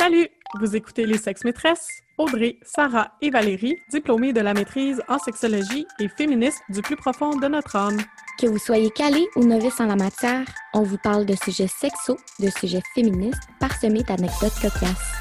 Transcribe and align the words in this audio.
Salut! 0.00 0.28
Vous 0.58 0.76
écoutez 0.76 1.04
Les 1.04 1.18
Sexes 1.18 1.44
Maîtresses? 1.44 1.86
Audrey, 2.16 2.56
Sarah 2.62 3.12
et 3.20 3.28
Valérie, 3.28 3.76
diplômées 3.90 4.32
de 4.32 4.40
la 4.40 4.54
maîtrise 4.54 5.02
en 5.08 5.18
sexologie 5.18 5.86
et 5.98 6.08
féministes 6.08 6.62
du 6.70 6.80
plus 6.80 6.96
profond 6.96 7.36
de 7.36 7.46
notre 7.48 7.76
âme. 7.76 7.98
Que 8.40 8.46
vous 8.46 8.56
soyez 8.56 8.88
calé 8.92 9.28
ou 9.36 9.44
novice 9.44 9.78
en 9.78 9.84
la 9.84 9.96
matière, 9.96 10.46
on 10.72 10.84
vous 10.84 10.96
parle 10.96 11.26
de 11.26 11.34
sujets 11.34 11.66
sexos, 11.66 12.16
de 12.38 12.48
sujets 12.48 12.80
féministes, 12.94 13.42
parsemés 13.60 14.02
d'anecdotes 14.02 14.54
cocasses. 14.62 15.12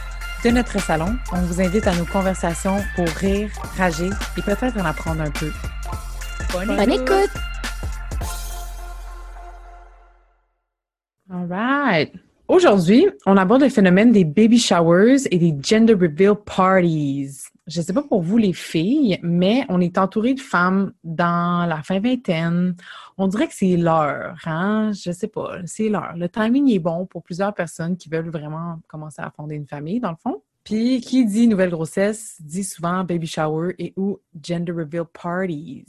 De 0.45 0.49
notre 0.49 0.79
salon, 0.79 1.13
on 1.33 1.41
vous 1.41 1.59
invite 1.59 1.85
à 1.85 1.93
nos 1.93 2.05
conversations 2.05 2.77
pour 2.95 3.07
rire, 3.09 3.49
rager 3.77 4.09
et 4.37 4.41
peut-être 4.41 4.77
en 4.77 4.85
apprendre 4.85 5.23
un 5.23 5.31
peu. 5.31 5.51
Bonne, 6.53 6.67
Bonne 6.67 6.91
écoute! 6.93 7.31
All 11.29 11.47
right. 11.49 12.28
Aujourd'hui, 12.49 13.07
on 13.27 13.37
aborde 13.37 13.61
le 13.61 13.69
phénomène 13.69 14.11
des 14.11 14.25
baby 14.25 14.57
showers 14.57 15.17
et 15.29 15.37
des 15.37 15.55
gender 15.61 15.93
reveal 15.93 16.33
parties. 16.33 17.43
Je 17.67 17.79
ne 17.79 17.85
sais 17.85 17.93
pas 17.93 18.01
pour 18.01 18.23
vous 18.23 18.37
les 18.37 18.53
filles, 18.53 19.19
mais 19.21 19.65
on 19.69 19.79
est 19.79 19.99
entouré 19.99 20.33
de 20.33 20.39
femmes 20.39 20.91
dans 21.03 21.67
la 21.69 21.83
fin 21.83 21.99
vingtaine. 21.99 22.75
On 23.19 23.27
dirait 23.27 23.47
que 23.47 23.53
c'est 23.53 23.77
l'heure, 23.77 24.35
hein? 24.45 24.91
Je 24.93 25.11
sais 25.11 25.27
pas, 25.27 25.59
c'est 25.65 25.89
l'heure. 25.89 26.15
Le 26.17 26.27
timing 26.27 26.71
est 26.71 26.79
bon 26.79 27.05
pour 27.05 27.21
plusieurs 27.21 27.53
personnes 27.53 27.95
qui 27.95 28.09
veulent 28.09 28.31
vraiment 28.31 28.79
commencer 28.87 29.21
à 29.21 29.29
fonder 29.29 29.53
une 29.53 29.67
famille, 29.67 29.99
dans 29.99 30.09
le 30.09 30.17
fond. 30.17 30.41
Puis, 30.63 31.01
qui 31.01 31.27
dit 31.27 31.47
nouvelle 31.47 31.69
grossesse 31.69 32.37
dit 32.39 32.63
souvent 32.63 33.03
baby 33.03 33.27
shower 33.27 33.75
et 33.77 33.93
ou 33.95 34.17
gender 34.41 34.71
reveal 34.71 35.03
parties. 35.05 35.85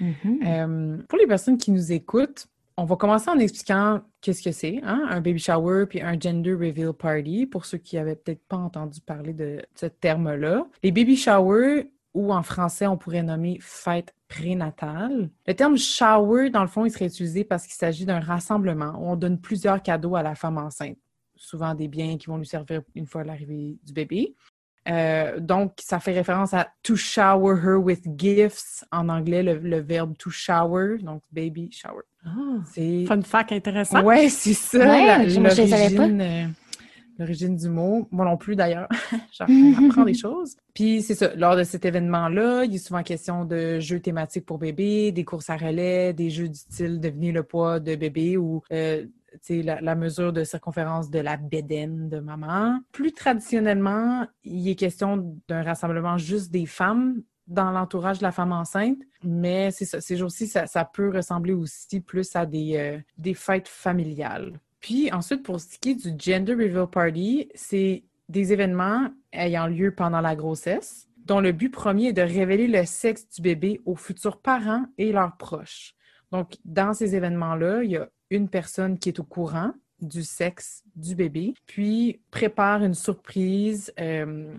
Mm-hmm. 0.00 0.46
Euh, 0.46 1.02
pour 1.08 1.18
les 1.18 1.26
personnes 1.26 1.58
qui 1.58 1.72
nous 1.72 1.90
écoutent, 1.90 2.46
on 2.76 2.84
va 2.84 2.96
commencer 2.96 3.30
en 3.30 3.38
expliquant 3.38 4.00
qu'est-ce 4.20 4.42
que 4.42 4.52
c'est, 4.52 4.80
hein? 4.82 5.06
un 5.08 5.20
baby 5.20 5.38
shower 5.38 5.86
puis 5.86 6.00
un 6.00 6.18
gender 6.18 6.54
reveal 6.54 6.92
party, 6.92 7.46
pour 7.46 7.66
ceux 7.66 7.78
qui 7.78 7.96
n'avaient 7.96 8.16
peut-être 8.16 8.44
pas 8.46 8.56
entendu 8.56 9.00
parler 9.00 9.32
de 9.32 9.62
ce 9.74 9.86
terme-là. 9.86 10.66
Les 10.82 10.90
baby 10.90 11.16
showers, 11.16 11.90
ou 12.14 12.32
en 12.32 12.42
français, 12.42 12.86
on 12.86 12.96
pourrait 12.96 13.22
nommer 13.22 13.58
fête 13.60 14.14
prénatale. 14.28 15.30
Le 15.46 15.54
terme 15.54 15.76
shower, 15.76 16.50
dans 16.50 16.62
le 16.62 16.68
fond, 16.68 16.84
il 16.84 16.90
serait 16.90 17.06
utilisé 17.06 17.44
parce 17.44 17.64
qu'il 17.64 17.74
s'agit 17.74 18.06
d'un 18.06 18.20
rassemblement 18.20 18.96
où 18.98 19.10
on 19.10 19.16
donne 19.16 19.40
plusieurs 19.40 19.82
cadeaux 19.82 20.16
à 20.16 20.22
la 20.22 20.34
femme 20.34 20.58
enceinte, 20.58 20.98
souvent 21.36 21.74
des 21.74 21.88
biens 21.88 22.16
qui 22.16 22.26
vont 22.26 22.38
lui 22.38 22.46
servir 22.46 22.82
une 22.94 23.06
fois 23.06 23.24
l'arrivée 23.24 23.78
du 23.84 23.92
bébé. 23.92 24.34
Euh, 24.88 25.40
donc, 25.40 25.72
ça 25.78 25.98
fait 25.98 26.12
référence 26.12 26.52
à 26.52 26.68
to 26.82 26.96
shower 26.96 27.56
her 27.56 27.76
with 27.76 28.02
gifts 28.18 28.84
en 28.92 29.08
anglais, 29.08 29.42
le, 29.42 29.80
verbe 29.80 30.16
to 30.18 30.30
shower, 30.30 30.98
donc 30.98 31.22
baby 31.32 31.70
shower. 31.72 32.02
Ah, 32.26 32.58
c'est 32.72 33.04
fun 33.06 33.22
fact 33.22 33.52
intéressant. 33.52 34.02
Ouais, 34.02 34.28
c'est 34.28 34.54
ça. 34.54 35.18
l'origine, 35.18 36.20
euh, 36.20 36.46
l'origine 37.18 37.56
du 37.56 37.68
mot. 37.68 38.08
Moi 38.10 38.24
non 38.24 38.36
plus 38.36 38.56
d'ailleurs. 38.56 38.88
J'apprends 39.32 40.04
des 40.04 40.14
choses. 40.14 40.56
Puis 40.74 41.02
c'est 41.02 41.14
ça. 41.14 41.34
Lors 41.34 41.56
de 41.56 41.64
cet 41.64 41.84
événement-là, 41.84 42.64
il 42.64 42.72
y 42.72 42.76
a 42.76 42.78
souvent 42.78 43.02
question 43.02 43.44
de 43.44 43.78
jeux 43.80 44.00
thématiques 44.00 44.46
pour 44.46 44.58
bébé, 44.58 45.12
des 45.12 45.24
courses 45.24 45.50
à 45.50 45.56
relais, 45.56 46.12
des 46.12 46.30
jeux 46.30 46.48
du 46.48 46.58
style 46.58 47.00
devenir 47.00 47.34
le 47.34 47.42
poids 47.42 47.80
de 47.80 47.94
bébé 47.94 48.36
ou 48.36 48.62
euh, 48.72 49.04
la, 49.48 49.80
la, 49.80 49.94
mesure 49.94 50.32
de 50.32 50.44
circonférence 50.44 51.10
de 51.10 51.18
la 51.18 51.36
bédaine 51.36 52.08
de 52.08 52.20
maman. 52.20 52.80
Plus 52.92 53.12
traditionnellement, 53.12 54.26
il 54.44 54.68
est 54.68 54.74
question 54.74 55.40
d'un 55.48 55.62
rassemblement 55.62 56.18
juste 56.18 56.50
des 56.50 56.66
femmes 56.66 57.22
dans 57.46 57.70
l'entourage 57.70 58.18
de 58.18 58.22
la 58.22 58.32
femme 58.32 58.52
enceinte, 58.52 58.98
mais 59.22 59.70
ces 59.70 60.16
jours-ci, 60.16 60.46
ça, 60.46 60.66
ça, 60.66 60.84
peut 60.84 61.10
ressembler 61.10 61.52
aussi 61.52 62.00
plus 62.00 62.34
à 62.36 62.46
des, 62.46 62.76
euh, 62.76 62.98
des 63.18 63.34
fêtes 63.34 63.68
familiales. 63.68 64.58
Puis 64.80 65.12
ensuite, 65.12 65.42
pour 65.42 65.60
ce 65.60 65.78
qui 65.78 65.90
est 65.90 65.94
du 65.94 66.12
Gender 66.18 66.54
Reveal 66.54 66.86
Party, 66.86 67.48
c'est 67.54 68.04
des 68.28 68.52
événements 68.52 69.08
ayant 69.32 69.66
lieu 69.66 69.94
pendant 69.94 70.20
la 70.20 70.36
grossesse, 70.36 71.08
dont 71.24 71.40
le 71.40 71.52
but 71.52 71.70
premier 71.70 72.08
est 72.08 72.12
de 72.12 72.22
révéler 72.22 72.66
le 72.66 72.84
sexe 72.84 73.28
du 73.30 73.42
bébé 73.42 73.80
aux 73.84 73.96
futurs 73.96 74.40
parents 74.40 74.84
et 74.98 75.12
leurs 75.12 75.36
proches. 75.36 75.94
Donc, 76.32 76.56
dans 76.64 76.92
ces 76.94 77.14
événements-là, 77.14 77.82
il 77.82 77.92
y 77.92 77.96
a 77.96 78.08
une 78.34 78.48
personne 78.48 78.98
qui 78.98 79.08
est 79.08 79.20
au 79.20 79.24
courant 79.24 79.72
du 80.00 80.22
sexe 80.22 80.82
du 80.96 81.14
bébé, 81.14 81.54
puis 81.66 82.20
prépare 82.30 82.82
une 82.82 82.94
surprise 82.94 83.92
euh, 83.98 84.52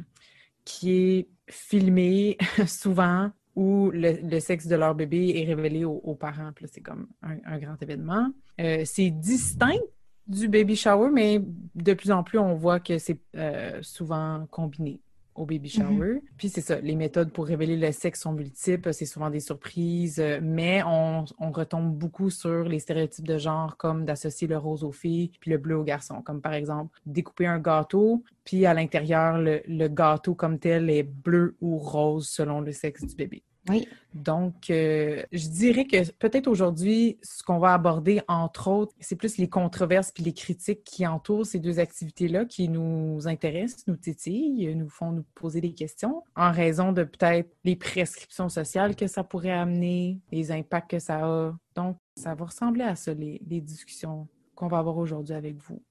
qui 0.64 0.92
est 0.92 1.28
filmée 1.48 2.38
souvent 2.68 3.32
où 3.56 3.90
le, 3.94 4.40
sexe 4.40 4.68
de 4.68 4.76
leur 4.76 4.96
bébé 4.96 5.34
est 5.36 5.46
révélé 5.46 5.86
aux, 5.86 6.16
parents. 6.16 6.52
C'est 6.66 6.82
comme 6.82 7.08
un, 7.22 7.58
grand 7.58 7.82
événement. 7.82 8.30
Euh, 8.60 8.82
c'est 8.84 9.12
distinct 9.12 9.80
du 10.28 10.50
baby 10.50 10.76
shower, 10.76 11.10
mais 11.10 11.42
de 11.76 11.94
plus 11.94 12.12
en 12.12 12.24
plus, 12.24 12.38
on 12.38 12.56
voit 12.56 12.80
que 12.82 12.98
c'est 12.98 13.20
euh, 13.36 13.80
souvent 13.82 14.46
combiné 14.52 15.00
au 15.36 15.46
baby 15.46 15.70
mm-hmm. 15.70 15.98
shower. 15.98 16.22
Puis 16.38 16.50
c'est 16.50 16.62
ça, 16.62 16.80
les 16.80 16.96
méthodes 16.96 17.32
pour 17.32 17.46
révéler 17.46 17.78
le 17.78 17.92
sexe 17.92 18.22
sont 18.22 18.34
multiples, 18.34 18.94
c'est 18.94 19.06
souvent 19.06 19.30
des 19.30 19.40
surprises, 19.40 20.20
euh, 20.20 20.40
mais 20.42 20.82
on, 20.84 21.26
retombe 21.52 21.96
beaucoup 21.96 22.30
sur 22.30 22.64
les 22.64 22.80
stéréotypes 22.80 23.28
de 23.28 23.38
genre 23.38 23.78
comme 23.78 24.04
d'associer 24.04 24.48
le 24.48 24.58
rose 24.58 24.84
aux 24.84 24.92
filles 24.92 25.32
puis 25.40 25.52
le 25.52 25.58
bleu 25.58 25.78
aux 25.78 25.84
garçons, 25.84 26.22
comme 26.22 26.42
par 26.42 26.54
exemple 26.54 27.00
découper 27.06 27.48
un 27.48 27.60
gâteau, 27.60 28.24
puis 28.44 28.66
à 28.66 28.74
l'intérieur, 28.74 29.38
le 29.38 29.88
gâteau 29.88 30.36
comme 30.36 30.60
tel 30.60 30.90
est 30.90 31.04
bleu 31.04 31.56
ou 31.62 31.78
rose 31.78 32.28
selon 32.28 32.62
le 32.62 32.72
sexe 32.72 33.06
du 33.06 33.16
bébé. 33.16 33.44
Oui. 33.70 33.88
Donc, 34.14 34.70
euh, 34.70 35.24
je 35.32 35.48
dirais 35.48 35.86
que 35.86 36.10
peut-être 36.14 36.48
aujourd'hui, 36.48 37.18
ce 37.22 37.44
qu'on 37.44 37.58
va 37.58 37.74
aborder, 37.74 38.22
entre 38.28 38.70
autres, 38.70 38.96
c'est 39.00 39.16
plus 39.16 39.38
les 39.38 39.50
controverses 39.50 40.12
puis 40.12 40.24
les 40.24 40.34
critiques 40.34 40.84
qui 40.84 41.06
entourent 41.06 41.46
ces 41.46 41.60
deux 41.60 41.80
activités-là 41.80 42.46
qui 42.46 42.70
nous 42.70 43.28
intéressent, 43.28 43.88
nous 43.88 43.98
titillent, 43.98 44.74
nous 44.76 44.90
font 44.90 45.12
nous 45.12 45.26
poser 45.34 45.62
des 45.62 45.74
questions 45.74 46.24
en 46.36 46.52
raison 46.52 46.92
de 46.92 47.04
peut-être 47.04 47.50
les 47.64 47.76
prescriptions 47.76 48.50
sociales 48.50 48.96
que 48.96 49.08
ça 49.08 49.24
pourrait 49.24 49.52
amener, 49.52 50.20
les 50.32 50.52
impacts 50.52 50.92
que 50.92 51.00
ça 51.00 51.26
a. 51.26 51.58
Donc, 51.76 51.98
ça 52.16 52.36
va 52.36 52.46
ressembler 52.46 52.84
à 52.84 52.96
ça, 52.96 53.14
les, 53.14 53.42
les 53.48 53.62
discussions 53.62 54.28
qu'on 54.54 54.68
va 54.68 54.78
avoir 54.78 54.98
aujourd'hui 54.98 55.36
avec 55.36 55.58
vous 55.58 55.82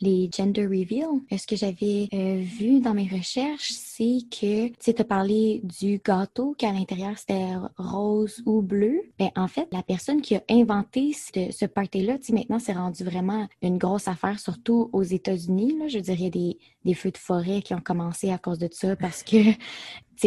les 0.00 0.30
gender 0.34 0.66
reveal. 0.66 1.08
Ce 1.30 1.46
que 1.46 1.56
j'avais 1.56 2.08
euh, 2.12 2.40
vu 2.40 2.80
dans 2.80 2.94
mes 2.94 3.08
recherches, 3.08 3.70
c'est 3.72 4.20
que 4.30 4.68
tu 4.68 5.00
as 5.00 5.04
parlé 5.04 5.60
du 5.80 6.00
gâteau 6.04 6.54
qu'à 6.56 6.72
l'intérieur 6.72 7.18
c'était 7.18 7.48
rose 7.76 8.42
ou 8.46 8.62
bleu. 8.62 9.02
Ben, 9.18 9.30
en 9.36 9.48
fait, 9.48 9.68
la 9.72 9.82
personne 9.82 10.20
qui 10.20 10.36
a 10.36 10.42
inventé 10.48 11.12
ce, 11.12 11.50
ce 11.50 11.66
party-là, 11.66 12.18
maintenant, 12.32 12.58
c'est 12.58 12.72
rendu 12.72 13.04
vraiment 13.04 13.48
une 13.62 13.78
grosse 13.78 14.08
affaire, 14.08 14.38
surtout 14.38 14.88
aux 14.92 15.02
États-Unis. 15.02 15.76
Je 15.88 15.98
dirais 15.98 16.30
des, 16.30 16.58
des 16.84 16.94
feux 16.94 17.10
de 17.10 17.18
forêt 17.18 17.62
qui 17.62 17.74
ont 17.74 17.80
commencé 17.80 18.30
à 18.30 18.38
cause 18.38 18.58
de 18.58 18.68
ça 18.70 18.96
parce 18.96 19.22
que 19.22 19.36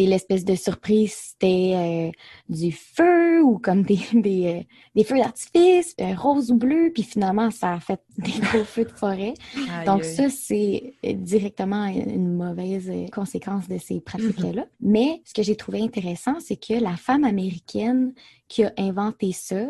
l'espèce 0.02 0.46
de 0.46 0.56
surprise, 0.56 1.14
c'était 1.14 1.74
euh, 1.76 2.12
du 2.50 2.72
feu 2.72 3.42
ou 3.44 3.60
comme 3.60 3.84
des, 3.84 4.00
des, 4.14 4.46
euh, 4.48 4.64
des 4.96 5.04
feux 5.04 5.18
d'artifice, 5.18 5.96
euh, 6.02 6.16
rose 6.16 6.52
ou 6.52 6.56
bleu, 6.56 6.92
puis 6.94 7.04
finalement, 7.04 7.52
ça 7.52 7.74
a 7.74 7.80
fait 7.80 8.02
des 8.18 8.32
gros 8.40 8.64
feux 8.64 8.86
de 8.86 8.92
forêt. 8.92 9.34
Donc 9.86 10.04
ça, 10.04 10.30
c'est 10.30 10.94
directement 11.04 11.86
une 11.86 12.34
mauvaise 12.34 12.92
conséquence 13.12 13.68
de 13.68 13.78
ces 13.78 14.02
pratiques-là. 14.02 14.66
Mais 14.82 15.22
ce 15.26 15.34
que 15.34 15.44
j'ai 15.44 15.56
trouvé 15.56 15.82
intéressant, 15.82 16.40
c'est 16.40 16.58
que 16.58 16.74
la 16.74 16.96
femme 16.98 17.24
américaine 17.24 18.14
qui 18.48 18.64
a 18.64 18.74
inventé 18.78 19.32
ça, 19.32 19.66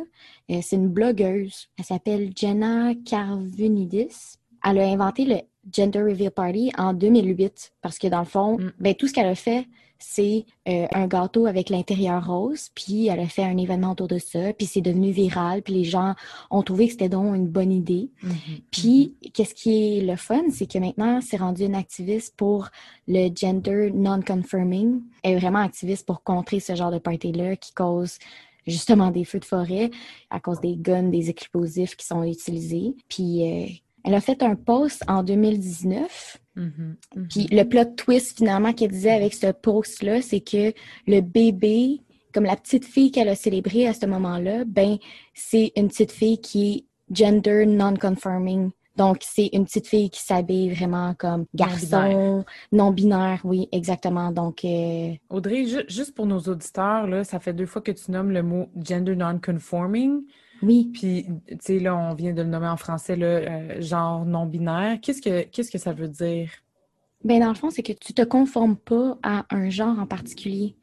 c'est 0.50 0.76
une 0.76 0.90
blogueuse. 0.90 1.70
Elle 1.78 1.86
s'appelle 1.86 2.32
Jenna 2.36 2.94
Carvunidis. 3.06 4.38
Elle 4.66 4.80
a 4.80 4.88
inventé 4.88 5.26
le 5.26 5.38
Gender 5.72 6.02
Reveal 6.02 6.32
Party 6.32 6.72
en 6.78 6.94
2008 6.94 7.74
parce 7.82 7.98
que 7.98 8.08
dans 8.08 8.20
le 8.20 8.26
fond, 8.26 8.58
mm. 8.58 8.74
ben, 8.80 8.96
tout 8.96 9.08
ce 9.08 9.14
qu'elle 9.14 9.28
a 9.28 9.36
fait, 9.36 9.68
c'est 10.06 10.46
euh, 10.68 10.86
un 10.94 11.08
gâteau 11.08 11.46
avec 11.46 11.70
l'intérieur 11.70 12.28
rose, 12.28 12.70
puis 12.76 13.08
elle 13.08 13.22
a 13.22 13.28
fait 13.28 13.44
un 13.44 13.58
événement 13.58 13.92
autour 13.92 14.10
de 14.10 14.18
ça, 14.18 14.52
puis 14.54 14.68
c'est 14.68 14.82
devenu 14.82 15.12
viral, 15.12 15.62
puis 15.62 15.74
les 15.74 15.84
gens 15.86 16.14
ont 16.52 16.62
trouvé 16.62 16.88
que 16.88 16.92
c'était 16.92 17.10
donc 17.10 17.36
une 17.36 17.48
bonne 17.48 17.72
idée. 17.72 18.10
Mm-hmm. 18.22 18.62
Puis, 18.70 19.16
qu'est-ce 19.34 19.56
qui 19.56 19.98
est 19.98 20.02
le 20.02 20.18
fun, 20.18 20.44
c'est 20.52 20.70
que 20.70 20.78
maintenant, 20.78 21.22
c'est 21.22 21.38
rendu 21.38 21.64
une 21.64 21.76
activiste 21.76 22.36
pour 22.36 22.70
le 23.08 23.30
gender 23.34 23.92
non-confirming. 23.94 25.02
Elle 25.24 25.34
est 25.34 25.40
vraiment 25.40 25.60
activiste 25.60 26.06
pour 26.06 26.22
contrer 26.22 26.60
ce 26.60 26.76
genre 26.76 26.92
de 26.92 27.00
party-là 27.00 27.56
qui 27.56 27.74
cause 27.74 28.20
justement 28.68 29.10
des 29.10 29.24
feux 29.24 29.40
de 29.40 29.46
forêt 29.46 29.90
à 30.30 30.40
cause 30.40 30.60
des 30.60 30.76
guns, 30.76 31.04
des 31.04 31.30
explosifs 31.30 31.96
qui 31.96 32.06
sont 32.06 32.24
utilisés. 32.24 32.96
Puis, 33.08 33.44
euh, 33.44 33.68
elle 34.04 34.16
a 34.16 34.22
fait 34.22 34.44
un 34.44 34.56
post 34.56 35.04
en 35.08 35.24
2019. 35.24 36.40
Mm-hmm, 36.58 36.96
mm-hmm. 37.16 37.28
Puis 37.30 37.48
le 37.52 37.64
plot 37.64 37.96
twist 37.98 38.38
finalement 38.38 38.74
qu'elle 38.74 38.92
disait 38.92 39.12
avec 39.12 39.34
ce 39.34 39.52
post-là, 39.52 40.22
c'est 40.22 40.42
que 40.42 40.74
le 41.08 41.22
bébé, 41.22 42.02
comme 42.34 42.46
la 42.46 42.56
petite 42.56 42.86
fille 42.86 43.12
qu'elle 43.12 43.30
a 43.30 43.36
célébrée 43.36 43.88
à 43.88 43.94
ce 43.94 44.06
moment-là, 44.06 44.64
ben 44.66 44.98
c'est 45.34 45.72
une 45.76 45.88
petite 45.88 46.12
fille 46.12 46.40
qui 46.40 46.72
est 46.72 46.86
gender 47.16 47.66
non-conforming. 47.66 48.72
Donc, 48.96 49.18
c'est 49.22 49.50
une 49.54 49.66
petite 49.66 49.88
fille 49.88 50.10
qui 50.12 50.22
s'habille 50.22 50.70
vraiment 50.70 51.16
comme 51.16 51.46
garçon, 51.56 52.46
non-binaire, 52.72 53.42
oui, 53.44 53.68
exactement. 53.72 54.32
Donc, 54.32 54.64
euh, 54.64 55.14
Audrey, 55.30 55.66
juste 55.88 56.14
pour 56.14 56.28
nos 56.28 56.40
auditeurs, 56.40 57.08
là, 57.08 57.24
ça 57.24 57.40
fait 57.40 57.54
deux 57.54 57.66
fois 57.66 57.82
que 57.82 57.92
tu 57.92 58.12
nommes 58.12 58.30
le 58.30 58.44
mot 58.44 58.70
gender 58.76 59.16
non-conforming. 59.16 60.22
Oui. 60.64 60.90
Puis, 60.94 61.26
tu 61.48 61.58
sais, 61.60 61.80
là, 61.80 61.96
on 61.96 62.14
vient 62.14 62.34
de 62.34 62.42
le 62.42 62.48
nommer 62.48 62.68
en 62.68 62.78
français, 62.78 63.16
le 63.16 63.26
euh, 63.26 63.82
genre 63.82 64.26
non-binaire. 64.26 65.00
Qu'est-ce 65.02 65.22
que, 65.22 65.44
qu'est-ce 65.44 65.72
que 65.72 65.78
ça 65.78 65.94
veut 65.94 66.08
dire? 66.08 66.50
Ben, 67.24 67.40
dans 67.40 67.50
le 67.50 67.56
fond, 67.56 67.70
c'est 67.70 67.84
que 67.84 67.94
tu 67.94 68.14
te 68.14 68.22
conformes 68.22 68.78
pas 68.78 69.18
à 69.24 69.46
un 69.50 69.70
genre 69.70 70.00
en 70.00 70.06
particulier. 70.06 70.76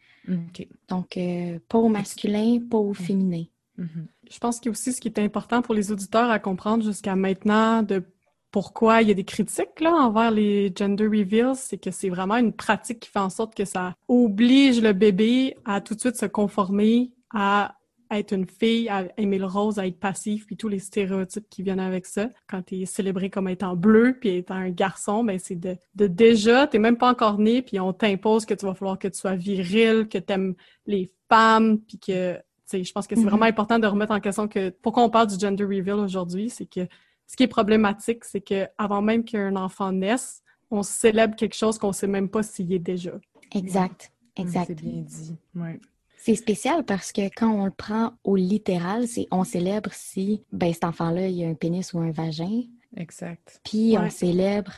Donc, 0.89 1.17
euh, 1.17 1.59
pas 1.69 1.79
au 1.79 1.89
masculin, 1.89 2.61
pas 2.71 2.79
au 2.79 2.95
féminin. 2.95 3.45
Mm-hmm. 3.79 4.07
Je 4.31 4.39
pense 4.39 4.61
qu'il 4.61 4.67
y 4.67 4.69
a 4.69 4.73
aussi 4.73 4.93
ce 4.93 5.01
qui 5.01 5.09
est 5.09 5.19
important 5.19 5.61
pour 5.61 5.75
les 5.75 5.91
auditeurs 5.91 6.31
à 6.31 6.39
comprendre 6.39 6.85
jusqu'à 6.85 7.17
maintenant 7.17 7.83
de 7.83 8.05
pourquoi 8.51 9.03
il 9.03 9.09
y 9.09 9.11
a 9.11 9.15
des 9.15 9.25
critiques 9.25 9.81
là, 9.81 9.93
envers 9.93 10.31
les 10.31 10.73
gender 10.77 11.07
reveals, 11.07 11.55
c'est 11.55 11.79
que 11.79 11.91
c'est 11.91 12.09
vraiment 12.09 12.37
une 12.37 12.53
pratique 12.53 13.01
qui 13.01 13.11
fait 13.11 13.21
en 13.21 13.31
sorte 13.31 13.55
que 13.55 13.65
ça 13.65 13.95
oblige 14.09 14.81
le 14.81 14.93
bébé 14.93 15.57
à 15.65 15.81
tout 15.81 15.95
de 15.95 16.01
suite 16.01 16.17
se 16.17 16.27
conformer 16.27 17.13
à 17.33 17.77
être 18.19 18.33
une 18.33 18.47
fille, 18.47 18.89
à 18.89 19.05
aimer 19.17 19.39
le 19.39 19.47
rose, 19.47 19.79
à 19.79 19.87
être 19.87 19.99
passif, 19.99 20.47
puis 20.47 20.57
tous 20.57 20.69
les 20.69 20.79
stéréotypes 20.79 21.49
qui 21.49 21.63
viennent 21.63 21.81
avec 21.81 22.07
ça. 22.07 22.29
Quand 22.49 22.63
tu 22.63 22.81
es 22.81 22.87
célébré 22.87 23.31
comme 23.31 23.49
étant 23.49 23.77
bleu, 23.77 24.17
puis 24.19 24.37
étant 24.37 24.55
un 24.55 24.71
garçon, 24.71 25.23
ben 25.23 25.39
c'est 25.39 25.57
de, 25.57 25.77
de 25.95 26.07
déjà, 26.07 26.67
t'es 26.67 26.79
même 26.79 26.97
pas 26.97 27.11
encore 27.11 27.39
né, 27.39 27.63
puis 27.63 27.79
on 27.79 27.93
t'impose 27.93 28.45
que 28.45 28.55
tu 28.55 28.67
vas 28.67 28.75
falloir 28.75 28.99
que 28.99 29.09
tu 29.09 29.19
sois 29.19 29.37
viril, 29.37 30.09
que 30.09 30.19
tu 30.19 30.33
aimes 30.33 30.55
les 30.87 31.11
femmes, 31.29 31.79
puis 31.81 31.99
que, 31.99 32.35
tu 32.35 32.43
sais, 32.67 32.85
je 32.85 32.93
pense 32.93 33.07
que 33.07 33.15
c'est 33.15 33.23
mm-hmm. 33.23 33.29
vraiment 33.29 33.45
important 33.45 33.79
de 33.79 33.87
remettre 33.87 34.13
en 34.13 34.21
question 34.21 34.49
que 34.49 34.71
pourquoi 34.71 35.05
on 35.05 35.11
parle 35.11 35.29
du 35.29 35.39
gender 35.39 35.65
reveal 35.65 35.95
aujourd'hui, 35.95 36.51
c'est 36.51 36.67
que 36.67 36.87
ce 37.27 37.37
qui 37.37 37.45
est 37.45 37.49
problématique, 37.49 38.25
c'est 38.25 38.41
que 38.41 38.67
avant 38.77 39.03
même 39.03 39.23
qu'un 39.23 39.55
enfant 39.55 39.93
naisse, 39.93 40.43
on 40.71 40.83
célèbre 40.83 41.37
quelque 41.37 41.55
chose 41.55 41.79
qu'on 41.79 41.93
sait 41.93 42.09
même 42.09 42.29
pas 42.29 42.43
s'il 42.43 42.73
est 42.73 42.81
déjà. 42.81 43.13
Exact, 43.55 44.13
exact. 44.37 44.67
C'est 44.67 44.83
bien 44.83 45.03
dit, 45.03 45.37
ouais. 45.55 45.81
C'est 46.23 46.35
spécial 46.35 46.85
parce 46.85 47.13
que 47.13 47.31
quand 47.35 47.51
on 47.51 47.65
le 47.65 47.71
prend 47.71 48.13
au 48.25 48.37
littéral, 48.37 49.09
c'est 49.09 49.27
on 49.31 49.43
célèbre 49.43 49.91
si 49.95 50.43
ben 50.53 50.71
cet 50.71 50.85
enfant-là 50.85 51.29
il 51.29 51.43
a 51.45 51.49
un 51.49 51.55
pénis 51.55 51.95
ou 51.95 52.01
un 52.01 52.11
vagin. 52.11 52.63
Exact. 52.95 53.59
Puis 53.65 53.97
on 53.99 54.11
célèbre, 54.11 54.73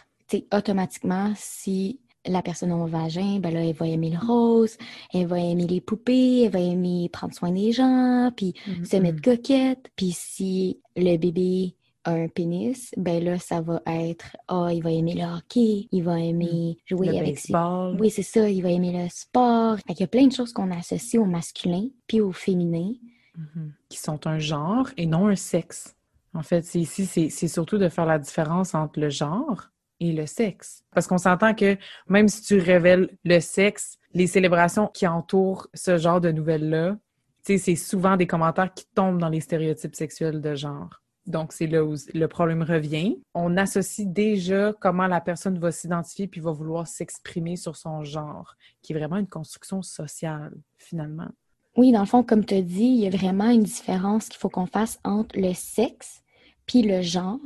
automatiquement 0.53 1.33
si 1.35 1.99
la 2.27 2.43
personne 2.43 2.71
a 2.71 2.77
un 2.77 2.87
vagin, 2.87 3.41
ben 3.41 3.53
là, 3.53 3.65
elle 3.65 3.75
va 3.75 3.89
aimer 3.89 4.11
le 4.11 4.25
rose, 4.25 4.77
elle 5.13 5.27
va 5.27 5.41
aimer 5.41 5.67
les 5.67 5.81
poupées, 5.81 6.45
elle 6.45 6.53
va 6.53 6.61
aimer 6.61 7.09
prendre 7.13 7.35
soin 7.35 7.51
des 7.51 7.73
gens, 7.73 8.31
puis 8.37 8.55
mm-hmm. 8.69 8.85
se 8.85 8.97
mettre 8.99 9.21
coquette. 9.21 9.91
Puis 9.97 10.13
si 10.13 10.81
le 10.95 11.17
bébé 11.17 11.75
un 12.05 12.29
pénis, 12.29 12.93
ben 12.97 13.23
là, 13.23 13.39
ça 13.39 13.61
va 13.61 13.81
être 13.87 14.37
Ah, 14.49 14.69
il 14.73 14.83
va 14.83 14.91
aimer 14.91 15.15
le 15.15 15.25
hockey, 15.25 15.89
il 15.91 16.03
va 16.03 16.19
aimer 16.19 16.77
mm. 16.77 16.83
jouer 16.87 17.19
avec 17.19 17.39
ses. 17.39 17.55
Oui, 17.99 18.11
c'est 18.11 18.23
ça, 18.23 18.49
il 18.49 18.63
va 18.63 18.71
aimer 18.71 18.93
le 18.93 19.09
sport. 19.09 19.77
il 19.89 19.99
y 19.99 20.03
a 20.03 20.07
plein 20.07 20.27
de 20.27 20.33
choses 20.33 20.53
qu'on 20.53 20.71
associe 20.71 21.21
au 21.21 21.27
masculin 21.27 21.89
puis 22.07 22.21
au 22.21 22.33
féminin. 22.33 22.93
Mm-hmm. 23.39 23.71
Qui 23.89 23.99
sont 23.99 24.27
un 24.27 24.39
genre 24.39 24.89
et 24.97 25.07
non 25.07 25.29
un 25.29 25.37
sexe. 25.37 25.97
En 26.35 26.43
fait, 26.43 26.65
c'est 26.65 26.81
ici, 26.81 27.07
c'est 27.07 27.49
surtout 27.49 27.79
de 27.79 27.89
faire 27.89 28.07
la 28.07 28.19
différence 28.19 28.75
entre 28.75 28.99
le 29.01 29.11
genre 29.11 29.69
et 30.01 30.13
le 30.13 30.27
sexe. 30.27 30.83
Parce 30.93 31.07
qu'on 31.07 31.19
s'entend 31.19 31.55
que 31.55 31.77
même 32.09 32.29
si 32.29 32.43
tu 32.43 32.59
révèles 32.59 33.11
le 33.25 33.39
sexe, 33.41 33.99
les 34.15 34.27
célébrations 34.27 34.89
qui 34.89 35.07
entourent 35.07 35.69
ce 35.75 35.99
genre 35.99 36.21
de 36.21 36.31
nouvelles-là, 36.31 36.97
c'est 37.43 37.77
souvent 37.77 38.17
des 38.17 38.27
commentaires 38.27 38.73
qui 38.73 38.87
tombent 38.95 39.19
dans 39.19 39.29
les 39.29 39.41
stéréotypes 39.41 39.97
sexuels 39.97 40.41
de 40.41 40.55
genre. 40.55 41.02
Donc, 41.27 41.53
c'est 41.53 41.69
là 41.69 41.85
où 41.85 41.95
le 42.15 42.27
problème 42.27 42.63
revient. 42.63 43.19
On 43.35 43.57
associe 43.57 44.07
déjà 44.07 44.73
comment 44.81 45.07
la 45.07 45.21
personne 45.21 45.59
va 45.59 45.71
s'identifier 45.71 46.27
puis 46.27 46.41
va 46.41 46.51
vouloir 46.51 46.87
s'exprimer 46.87 47.57
sur 47.57 47.77
son 47.77 48.03
genre, 48.03 48.57
qui 48.83 48.93
est 48.93 48.99
vraiment 48.99 49.19
une 49.19 49.29
construction 49.29 49.83
sociale, 49.83 50.53
finalement. 50.79 51.29
Oui, 51.77 51.93
dans 51.93 52.01
le 52.01 52.07
fond, 52.07 52.23
comme 52.23 52.45
tu 52.45 52.55
as 52.55 52.63
dit, 52.63 52.85
il 52.85 53.01
y 53.01 53.07
a 53.07 53.11
vraiment 53.11 53.51
une 53.51 53.63
différence 53.63 54.29
qu'il 54.29 54.39
faut 54.39 54.51
qu'on 54.51 54.67
fasse 54.67 54.99
entre 55.05 55.39
le 55.39 55.55
sexe 55.55 56.23
puis 56.67 56.83
le 56.83 57.03
genre. 57.03 57.39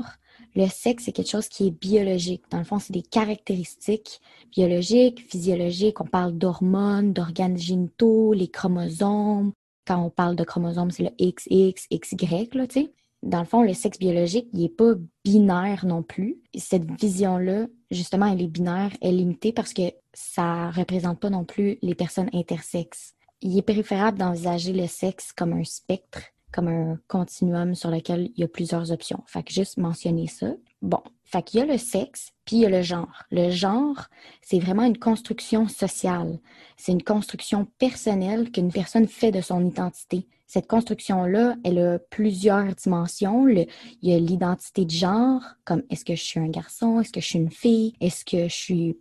Le 0.55 0.67
sexe, 0.69 1.05
c'est 1.05 1.12
quelque 1.12 1.31
chose 1.31 1.49
qui 1.49 1.69
est 1.69 1.70
biologique. 1.70 2.43
Dans 2.50 2.58
le 2.58 2.64
fond, 2.64 2.79
c'est 2.79 2.93
des 2.93 3.02
caractéristiques 3.02 4.20
biologiques, 4.50 5.20
physiologiques. 5.29 6.00
On 6.00 6.06
parle 6.06 6.32
d'hormones, 6.32 7.12
d'organes 7.12 7.58
génitaux, 7.58 8.32
les 8.32 8.49
chromosomes. 8.49 9.52
Quand 9.87 10.02
on 10.02 10.11
parle 10.11 10.34
de 10.34 10.44
chromosomes, 10.44 10.90
c'est 10.90 11.02
le 11.05 11.11
XX, 11.20 11.87
XY, 11.90 12.49
là, 12.55 12.67
tu 12.67 12.81
sais 12.81 12.93
dans 13.22 13.40
le 13.40 13.46
fond, 13.46 13.62
le 13.62 13.74
sexe 13.74 13.98
biologique, 13.98 14.48
il 14.52 14.60
n'est 14.60 14.68
pas 14.68 14.94
binaire 15.24 15.84
non 15.86 16.02
plus. 16.02 16.38
Cette 16.56 16.88
vision-là, 17.00 17.66
justement, 17.90 18.26
elle 18.26 18.42
est 18.42 18.48
binaire, 18.48 18.92
elle 19.00 19.14
est 19.14 19.18
limitée 19.18 19.52
parce 19.52 19.72
que 19.72 19.92
ça 20.12 20.68
ne 20.68 20.72
représente 20.72 21.20
pas 21.20 21.30
non 21.30 21.44
plus 21.44 21.78
les 21.82 21.94
personnes 21.94 22.30
intersexes. 22.32 23.14
Il 23.42 23.58
est 23.58 23.62
préférable 23.62 24.18
d'envisager 24.18 24.72
le 24.72 24.86
sexe 24.86 25.32
comme 25.32 25.52
un 25.52 25.64
spectre, 25.64 26.20
comme 26.52 26.68
un 26.68 26.98
continuum 27.08 27.74
sur 27.74 27.90
lequel 27.90 28.30
il 28.34 28.40
y 28.40 28.44
a 28.44 28.48
plusieurs 28.48 28.92
options. 28.92 29.22
Fait 29.26 29.42
que 29.42 29.52
juste 29.52 29.76
mentionner 29.76 30.26
ça. 30.26 30.54
Bon, 30.80 31.02
fait 31.24 31.42
qu'il 31.42 31.60
y 31.60 31.62
a 31.62 31.66
le 31.66 31.78
sexe, 31.78 32.32
puis 32.44 32.56
il 32.56 32.62
y 32.62 32.66
a 32.66 32.70
le 32.70 32.82
genre. 32.82 33.24
Le 33.30 33.50
genre, 33.50 34.06
c'est 34.40 34.58
vraiment 34.58 34.84
une 34.84 34.98
construction 34.98 35.69
sociale. 35.69 36.38
C'est 36.76 36.92
une 36.92 37.02
construction 37.02 37.66
personnelle 37.78 38.50
qu'une 38.52 38.72
personne 38.72 39.08
fait 39.08 39.32
de 39.32 39.40
son 39.40 39.64
identité 39.66 40.28
cette 40.46 40.69
construction-là, 40.69 41.56
elle 41.64 41.78
a 41.78 41.98
plusieurs 41.98 42.75
dimensions. 42.75 43.48
il 43.48 43.66
y 44.02 44.14
a 44.14 44.19
l'identité 44.19 44.84
de 44.84 44.90
genre, 44.90 45.43
comme 45.64 45.82
est-ce 45.90 46.04
que 46.04 46.14
je 46.14 46.22
suis 46.22 46.40
un 46.40 46.48
garçon, 46.48 47.00
est-ce 47.00 47.12
que 47.12 47.20
je 47.20 47.26
suis 47.26 47.38
une 47.38 47.50
fille, 47.50 47.94
est-ce 48.00 48.25
que 48.25 48.48
je 48.48 48.54
suis 48.54 48.96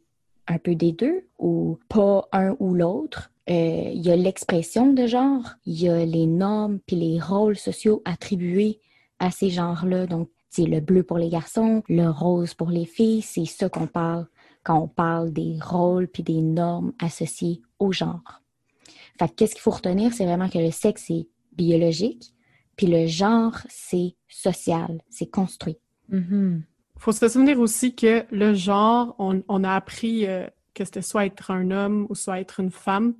un 0.47 0.57
peu 0.57 0.75
des 0.75 0.91
deux 0.91 1.27
ou 1.39 1.79
pas 1.89 2.27
un 2.31 2.55
ou 2.59 2.73
l'autre. 2.73 3.31
Euh, 3.49 3.91
il 3.93 4.01
y 4.01 4.11
a 4.11 4.15
l'expression 4.15 4.91
de 4.93 5.05
genre, 5.05 5.55
il 5.65 5.81
y 5.81 5.89
a 5.89 6.03
les 6.05 6.25
normes 6.25 6.79
puis 6.85 6.95
les 6.95 7.19
rôles 7.19 7.57
sociaux 7.57 8.01
attribués 8.05 8.79
à 9.19 9.31
ces 9.31 9.49
genres-là. 9.49 10.07
Donc, 10.07 10.29
c'est 10.49 10.65
le 10.65 10.79
bleu 10.79 11.03
pour 11.03 11.17
les 11.17 11.29
garçons, 11.29 11.83
le 11.87 12.09
rose 12.09 12.53
pour 12.53 12.69
les 12.69 12.85
filles. 12.85 13.21
C'est 13.21 13.45
ça 13.45 13.69
qu'on 13.69 13.87
parle 13.87 14.27
quand 14.63 14.79
on 14.79 14.87
parle 14.87 15.31
des 15.31 15.59
rôles 15.63 16.07
puis 16.07 16.23
des 16.23 16.41
normes 16.41 16.93
associées 16.99 17.61
au 17.77 17.91
genre. 17.91 18.41
Fait 19.19 19.29
qu'est-ce 19.29 19.53
qu'il 19.53 19.61
faut 19.61 19.71
retenir, 19.71 20.13
c'est 20.13 20.25
vraiment 20.25 20.49
que 20.49 20.57
le 20.57 20.71
sexe 20.71 21.09
est 21.09 21.27
biologique, 21.55 22.33
puis 22.75 22.87
le 22.87 23.07
genre, 23.07 23.57
c'est 23.69 24.15
social, 24.27 25.01
c'est 25.09 25.29
construit. 25.29 25.77
Il 26.11 26.19
mm-hmm. 26.19 26.61
faut 26.97 27.11
se 27.11 27.27
souvenir 27.27 27.59
aussi 27.59 27.95
que 27.95 28.25
le 28.31 28.53
genre, 28.53 29.15
on, 29.17 29.63
a 29.63 29.73
appris 29.73 30.27
euh, 30.27 30.45
que 30.73 30.85
c'était 30.85 31.01
soit 31.01 31.25
être 31.25 31.51
un 31.51 31.71
homme 31.71 32.05
ou 32.09 32.15
soit 32.15 32.39
être 32.39 32.59
une 32.59 32.71
femme, 32.71 33.15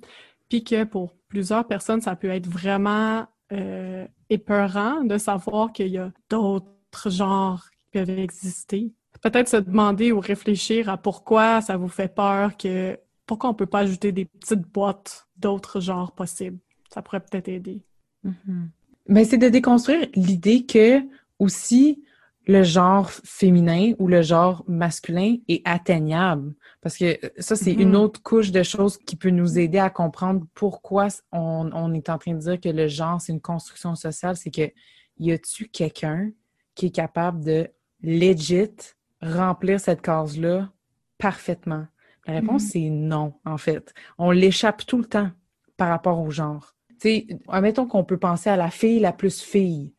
puis 0.48 0.62
que 0.62 0.84
pour 0.84 1.14
plusieurs 1.28 1.66
personnes, 1.66 2.00
ça 2.00 2.14
peut 2.16 2.30
être 2.30 2.46
vraiment 2.46 3.26
euh, 3.52 4.06
épeurant 4.30 5.04
de 5.04 5.18
savoir 5.18 5.72
qu'il 5.72 5.88
y 5.88 5.98
a 5.98 6.12
d'autres 6.30 7.10
genres 7.10 7.64
qui 7.70 7.86
peuvent 7.92 8.18
exister. 8.18 8.92
Peut-être 9.22 9.48
se 9.48 9.56
demander 9.56 10.12
ou 10.12 10.20
réfléchir 10.20 10.88
à 10.88 10.96
pourquoi 10.98 11.60
ça 11.60 11.76
vous 11.76 11.88
fait 11.88 12.14
peur 12.14 12.56
que 12.56 12.98
pourquoi 13.24 13.50
on 13.50 13.54
peut 13.54 13.66
pas 13.66 13.80
ajouter 13.80 14.12
des 14.12 14.26
petites 14.26 14.60
boîtes 14.60 15.26
d'autres 15.36 15.80
genres 15.80 16.12
possibles. 16.12 16.58
Ça 16.92 17.02
pourrait 17.02 17.20
peut-être 17.20 17.48
aider. 17.48 17.82
Mm-hmm. 18.26 18.68
Mais 19.08 19.24
c'est 19.24 19.38
de 19.38 19.48
déconstruire 19.48 20.08
l'idée 20.14 20.66
que 20.66 21.00
aussi 21.38 22.02
le 22.46 22.62
genre 22.62 23.10
féminin 23.10 23.92
ou 23.98 24.06
le 24.06 24.22
genre 24.22 24.64
masculin 24.68 25.36
est 25.48 25.62
atteignable. 25.64 26.54
Parce 26.80 26.96
que 26.96 27.18
ça, 27.38 27.56
c'est 27.56 27.72
une 27.72 27.92
mm-hmm. 27.92 27.96
autre 27.96 28.22
couche 28.22 28.52
de 28.52 28.62
choses 28.62 28.96
qui 28.98 29.16
peut 29.16 29.30
nous 29.30 29.58
aider 29.58 29.78
à 29.78 29.90
comprendre 29.90 30.46
pourquoi 30.54 31.08
on, 31.32 31.92
est 31.94 32.08
en 32.08 32.18
train 32.18 32.34
de 32.34 32.38
dire 32.38 32.60
que 32.60 32.68
le 32.68 32.86
genre, 32.86 33.20
c'est 33.20 33.32
une 33.32 33.40
construction 33.40 33.96
sociale. 33.96 34.36
C'est 34.36 34.52
que 34.52 34.70
y 35.18 35.32
a-tu 35.32 35.68
quelqu'un 35.68 36.30
qui 36.74 36.86
est 36.86 36.94
capable 36.94 37.44
de 37.44 37.68
legit 38.02 38.70
remplir 39.20 39.80
cette 39.80 40.02
case-là 40.02 40.70
parfaitement? 41.18 41.86
La 42.26 42.34
réponse, 42.34 42.64
mm-hmm. 42.64 42.70
c'est 42.70 42.90
non, 42.90 43.34
en 43.44 43.58
fait. 43.58 43.92
On 44.18 44.30
l'échappe 44.30 44.86
tout 44.86 44.98
le 44.98 45.06
temps 45.06 45.30
par 45.76 45.88
rapport 45.88 46.20
au 46.20 46.30
genre. 46.30 46.75
Tu 47.00 47.08
sais, 47.08 47.26
admettons 47.48 47.86
qu'on 47.86 48.04
peut 48.04 48.18
penser 48.18 48.50
à 48.50 48.56
la 48.56 48.70
fille 48.70 49.00
la 49.00 49.12
plus 49.12 49.40
fille, 49.40 49.92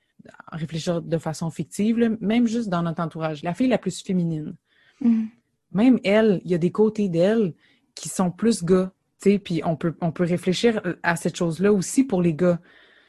réfléchir 0.51 1.01
de 1.01 1.17
façon 1.17 1.49
fictive, 1.49 2.17
même 2.21 2.47
juste 2.47 2.69
dans 2.69 2.81
notre 2.81 3.01
entourage, 3.01 3.43
la 3.43 3.53
fille 3.53 3.67
la 3.67 3.77
plus 3.77 4.01
féminine. 4.01 4.55
Mm. 5.01 5.25
Même 5.73 5.99
elle, 6.03 6.41
il 6.43 6.51
y 6.51 6.55
a 6.55 6.57
des 6.57 6.71
côtés 6.71 7.09
d'elle 7.09 7.53
qui 7.95 8.09
sont 8.09 8.31
plus 8.31 8.63
gars, 8.63 8.91
tu 9.21 9.31
sais, 9.31 9.39
puis 9.39 9.61
on 9.65 9.75
peut, 9.75 9.95
on 10.01 10.11
peut 10.11 10.23
réfléchir 10.23 10.81
à 11.03 11.15
cette 11.15 11.35
chose-là 11.35 11.73
aussi 11.73 12.03
pour 12.03 12.21
les 12.21 12.33
gars. 12.33 12.59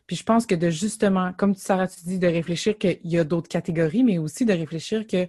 Puis 0.07 0.17
je 0.17 0.25
pense 0.25 0.47
que 0.47 0.55
de 0.55 0.71
justement, 0.71 1.33
comme 1.35 1.55
Sarah, 1.55 1.87
tu 1.87 2.01
dis, 2.05 2.19
de 2.19 2.27
réfléchir 2.27 2.79
qu'il 2.79 2.99
y 3.05 3.19
a 3.19 3.25
d'autres 3.25 3.49
catégories, 3.49 4.05
mais 4.05 4.19
aussi 4.19 4.45
de 4.47 4.55
réfléchir 4.55 5.07
que 5.07 5.29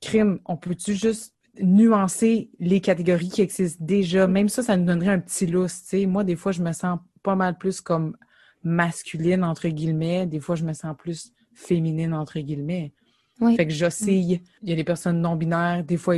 crime, 0.00 0.38
on 0.46 0.56
peut-tu 0.56 0.94
juste 0.94 1.34
nuancer 1.60 2.50
les 2.60 2.80
catégories 2.80 3.28
qui 3.28 3.42
existent 3.42 3.84
déjà? 3.84 4.28
Même 4.28 4.48
ça, 4.48 4.62
ça 4.62 4.76
nous 4.76 4.86
donnerait 4.86 5.10
un 5.10 5.18
petit 5.18 5.46
lousse, 5.46 5.82
tu 5.82 5.88
sais. 5.88 6.06
Moi, 6.06 6.22
des 6.22 6.36
fois, 6.36 6.52
je 6.52 6.62
me 6.62 6.72
sens 6.72 7.00
pas 7.22 7.36
mal 7.36 7.58
plus 7.58 7.80
comme 7.80 8.16
masculine, 8.62 9.44
entre 9.44 9.68
guillemets. 9.68 10.26
Des 10.26 10.40
fois, 10.40 10.56
je 10.56 10.64
me 10.64 10.72
sens 10.72 10.94
plus 10.96 11.32
féminine, 11.54 12.14
entre 12.14 12.38
guillemets. 12.40 12.92
Fait 13.56 13.66
que 13.66 13.72
j'oscille. 13.72 14.40
Il 14.62 14.68
y 14.68 14.72
a 14.72 14.76
des 14.76 14.84
personnes 14.84 15.20
non-binaires, 15.20 15.82
des 15.84 15.96
fois, 15.96 16.16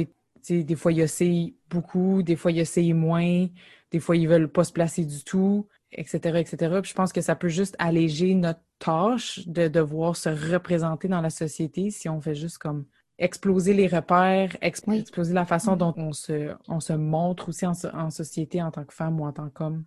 des 0.48 0.74
fois, 0.74 0.92
ils 0.92 1.02
oscillent 1.02 1.54
beaucoup, 1.70 2.22
des 2.22 2.36
fois, 2.36 2.50
ils 2.50 2.62
oscillent 2.62 2.94
moins, 2.94 3.46
des 3.90 4.00
fois, 4.00 4.16
ils 4.16 4.28
veulent 4.28 4.50
pas 4.50 4.64
se 4.64 4.72
placer 4.72 5.04
du 5.04 5.22
tout, 5.22 5.68
etc., 5.92 6.38
etc. 6.38 6.56
Puis 6.82 6.90
je 6.90 6.94
pense 6.94 7.12
que 7.12 7.20
ça 7.20 7.36
peut 7.36 7.48
juste 7.48 7.76
alléger 7.78 8.34
notre 8.34 8.60
tâche 8.78 9.46
de 9.46 9.68
devoir 9.68 10.16
se 10.16 10.28
représenter 10.28 11.06
dans 11.08 11.20
la 11.20 11.30
société 11.30 11.90
si 11.90 12.08
on 12.08 12.20
fait 12.20 12.34
juste 12.34 12.58
comme 12.58 12.86
exploser 13.18 13.72
les 13.72 13.86
repères, 13.86 14.56
exploser 14.60 15.32
la 15.32 15.46
façon 15.46 15.76
dont 15.76 15.94
on 15.96 16.12
se, 16.12 16.54
on 16.66 16.80
se 16.80 16.92
montre 16.92 17.50
aussi 17.50 17.66
en, 17.66 17.74
en 17.94 18.10
société 18.10 18.60
en 18.60 18.72
tant 18.72 18.84
que 18.84 18.92
femme 18.92 19.20
ou 19.20 19.26
en 19.26 19.32
tant 19.32 19.48
qu'homme. 19.48 19.84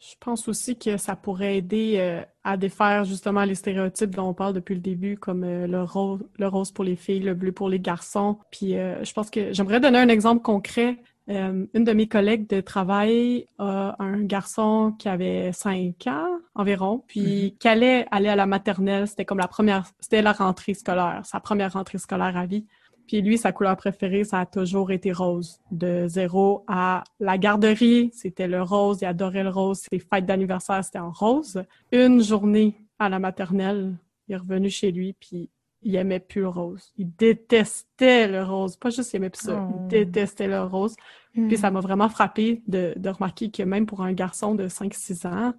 Je 0.00 0.14
pense 0.20 0.46
aussi 0.46 0.78
que 0.78 0.96
ça 0.96 1.16
pourrait 1.16 1.56
aider 1.56 1.96
euh, 1.98 2.22
à 2.44 2.56
défaire 2.56 3.04
justement 3.04 3.42
les 3.44 3.56
stéréotypes 3.56 4.14
dont 4.14 4.28
on 4.28 4.34
parle 4.34 4.52
depuis 4.52 4.76
le 4.76 4.80
début, 4.80 5.16
comme 5.16 5.42
euh, 5.42 5.66
le, 5.66 5.82
rose, 5.82 6.24
le 6.38 6.46
rose 6.46 6.70
pour 6.70 6.84
les 6.84 6.94
filles, 6.94 7.18
le 7.20 7.34
bleu 7.34 7.50
pour 7.50 7.68
les 7.68 7.80
garçons. 7.80 8.38
Puis 8.52 8.76
euh, 8.76 9.02
je 9.02 9.12
pense 9.12 9.28
que 9.28 9.52
j'aimerais 9.52 9.80
donner 9.80 9.98
un 9.98 10.08
exemple 10.08 10.42
concret. 10.42 10.98
une 11.26 11.68
de 11.74 11.92
mes 11.92 12.06
collègues 12.06 12.48
de 12.48 12.60
travail 12.60 13.46
a 13.58 13.96
un 13.98 14.22
garçon 14.22 14.94
qui 14.98 15.08
avait 15.08 15.52
cinq 15.52 16.06
ans 16.06 16.38
environ, 16.54 17.02
puis 17.08 17.20
mm-hmm. 17.20 17.58
qui 17.58 17.68
allait 17.68 18.06
aller 18.12 18.28
à 18.28 18.36
la 18.36 18.46
maternelle. 18.46 19.08
C'était 19.08 19.24
comme 19.24 19.38
la 19.38 19.48
première, 19.48 19.84
c'était 19.98 20.22
la 20.22 20.32
rentrée 20.32 20.74
scolaire, 20.74 21.22
sa 21.24 21.40
première 21.40 21.72
rentrée 21.72 21.98
scolaire 21.98 22.36
à 22.36 22.46
vie. 22.46 22.64
Puis 23.08 23.22
lui, 23.22 23.38
sa 23.38 23.52
couleur 23.52 23.74
préférée, 23.78 24.22
ça 24.22 24.40
a 24.40 24.46
toujours 24.46 24.90
été 24.90 25.12
rose. 25.12 25.60
De 25.70 26.06
zéro 26.08 26.62
à 26.68 27.04
la 27.20 27.38
garderie, 27.38 28.10
c'était 28.12 28.46
le 28.46 28.62
rose. 28.62 28.98
Il 29.00 29.06
adorait 29.06 29.42
le 29.44 29.48
rose. 29.48 29.80
Ses 29.90 29.98
fêtes 29.98 30.26
d'anniversaire, 30.26 30.84
c'était 30.84 30.98
en 30.98 31.10
rose. 31.10 31.64
Une 31.90 32.22
journée 32.22 32.76
à 32.98 33.08
la 33.08 33.18
maternelle, 33.18 33.96
il 34.28 34.34
est 34.34 34.36
revenu 34.36 34.68
chez 34.68 34.92
lui, 34.92 35.14
puis 35.14 35.48
il 35.80 35.96
aimait 35.96 36.20
plus 36.20 36.42
le 36.42 36.48
rose. 36.48 36.92
Il 36.98 37.10
détestait 37.16 38.28
le 38.28 38.44
rose. 38.44 38.76
Pas 38.76 38.90
juste 38.90 39.14
il 39.14 39.16
aimait 39.16 39.30
plus 39.30 39.46
ça, 39.46 39.52
il 39.54 39.74
oh. 39.74 39.88
détestait 39.88 40.48
le 40.48 40.62
rose. 40.64 40.94
Puis 41.32 41.44
hmm. 41.44 41.56
ça 41.56 41.70
m'a 41.70 41.80
vraiment 41.80 42.10
frappé 42.10 42.62
de, 42.66 42.92
de, 42.96 43.08
remarquer 43.08 43.50
que 43.50 43.62
même 43.62 43.86
pour 43.86 44.02
un 44.02 44.12
garçon 44.12 44.54
de 44.54 44.68
5-6 44.68 45.26
ans, 45.26 45.54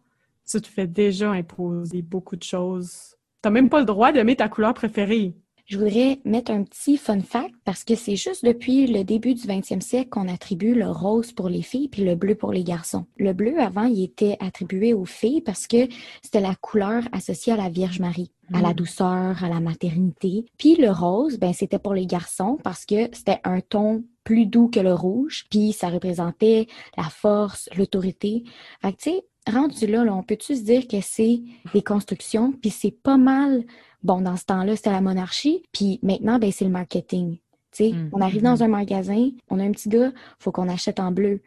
tu 0.48 0.62
te 0.62 0.68
fais 0.68 0.86
déjà 0.86 1.32
imposer 1.32 2.04
beaucoup 2.04 2.36
de 2.36 2.44
choses. 2.44 3.16
T'as 3.42 3.50
même 3.50 3.70
pas 3.70 3.80
le 3.80 3.86
droit 3.86 4.12
d'aimer 4.12 4.36
ta 4.36 4.50
couleur 4.50 4.76
préférée 4.76 5.34
je 5.70 5.78
voudrais 5.78 6.20
mettre 6.26 6.52
un 6.52 6.64
petit 6.64 6.98
fun 6.98 7.22
fact 7.22 7.54
parce 7.64 7.84
que 7.84 7.94
c'est 7.94 8.16
juste 8.16 8.44
depuis 8.44 8.88
le 8.88 9.04
début 9.04 9.36
du 9.36 9.46
20e 9.46 9.82
siècle 9.82 10.10
qu'on 10.10 10.28
attribue 10.28 10.74
le 10.74 10.90
rose 10.90 11.32
pour 11.32 11.48
les 11.48 11.62
filles 11.62 11.88
puis 11.88 12.04
le 12.04 12.16
bleu 12.16 12.34
pour 12.34 12.52
les 12.52 12.64
garçons. 12.64 13.06
Le 13.18 13.34
bleu, 13.34 13.60
avant, 13.60 13.84
il 13.84 14.04
était 14.04 14.36
attribué 14.40 14.96
aux 14.96 15.06
filles 15.06 15.42
parce 15.42 15.68
que 15.68 15.88
c'était 16.24 16.42
la 16.42 16.56
couleur 16.56 17.04
associée 17.12 17.54
à 17.54 17.56
la 17.56 17.70
Vierge 17.70 18.00
Marie, 18.00 18.32
à 18.52 18.62
la 18.62 18.72
mm. 18.72 18.74
douceur, 18.74 19.44
à 19.44 19.48
la 19.48 19.60
maternité. 19.60 20.46
Puis 20.58 20.74
le 20.74 20.90
rose, 20.90 21.38
ben, 21.38 21.54
c'était 21.54 21.78
pour 21.78 21.94
les 21.94 22.08
garçons 22.08 22.58
parce 22.64 22.88
que 22.88 23.08
c'était 23.14 23.40
un 23.44 23.62
ton 23.62 24.04
plus 24.24 24.48
doux 24.48 24.70
que 24.70 24.80
le 24.80 24.94
rouge, 24.94 25.46
puis 25.52 25.72
ça 25.72 25.90
représentait 25.90 26.66
la 26.98 27.04
force, 27.04 27.70
l'autorité. 27.78 28.44
Fait 28.82 28.92
que, 28.94 28.98
tu 28.98 29.10
sais, 29.12 29.24
rendu 29.52 29.88
là, 29.88 30.04
là 30.04 30.16
on 30.16 30.24
peut-tu 30.24 30.56
se 30.56 30.64
dire 30.64 30.88
que 30.88 31.02
c'est 31.02 31.42
des 31.74 31.82
constructions, 31.82 32.54
puis 32.54 32.72
c'est 32.72 32.92
pas 32.92 33.18
mal 33.18 33.64
Bon, 34.04 34.22
dans 34.22 34.38
ce 34.38 34.46
temps-là, 34.46 34.76
c'était 34.76 34.92
la 34.92 35.02
monarchie, 35.02 35.64
puis 35.74 36.00
maintenant, 36.04 36.40
ben, 36.40 36.52
c'est 36.52 36.66
le 36.66 36.72
marketing. 36.72 37.38
sais, 37.72 37.92
mm. 37.92 38.10
On 38.14 38.22
arrive 38.22 38.42
dans 38.42 38.56
mm-hmm. 38.56 38.64
un 38.64 38.68
magasin, 38.68 39.30
on 39.50 39.60
a 39.60 39.64
un 39.64 39.72
petit 39.72 39.90
gars, 39.90 40.12
faut 40.40 40.52
qu'on 40.52 40.70
achète 40.70 41.00
en 41.00 41.12
bleu. 41.12 41.42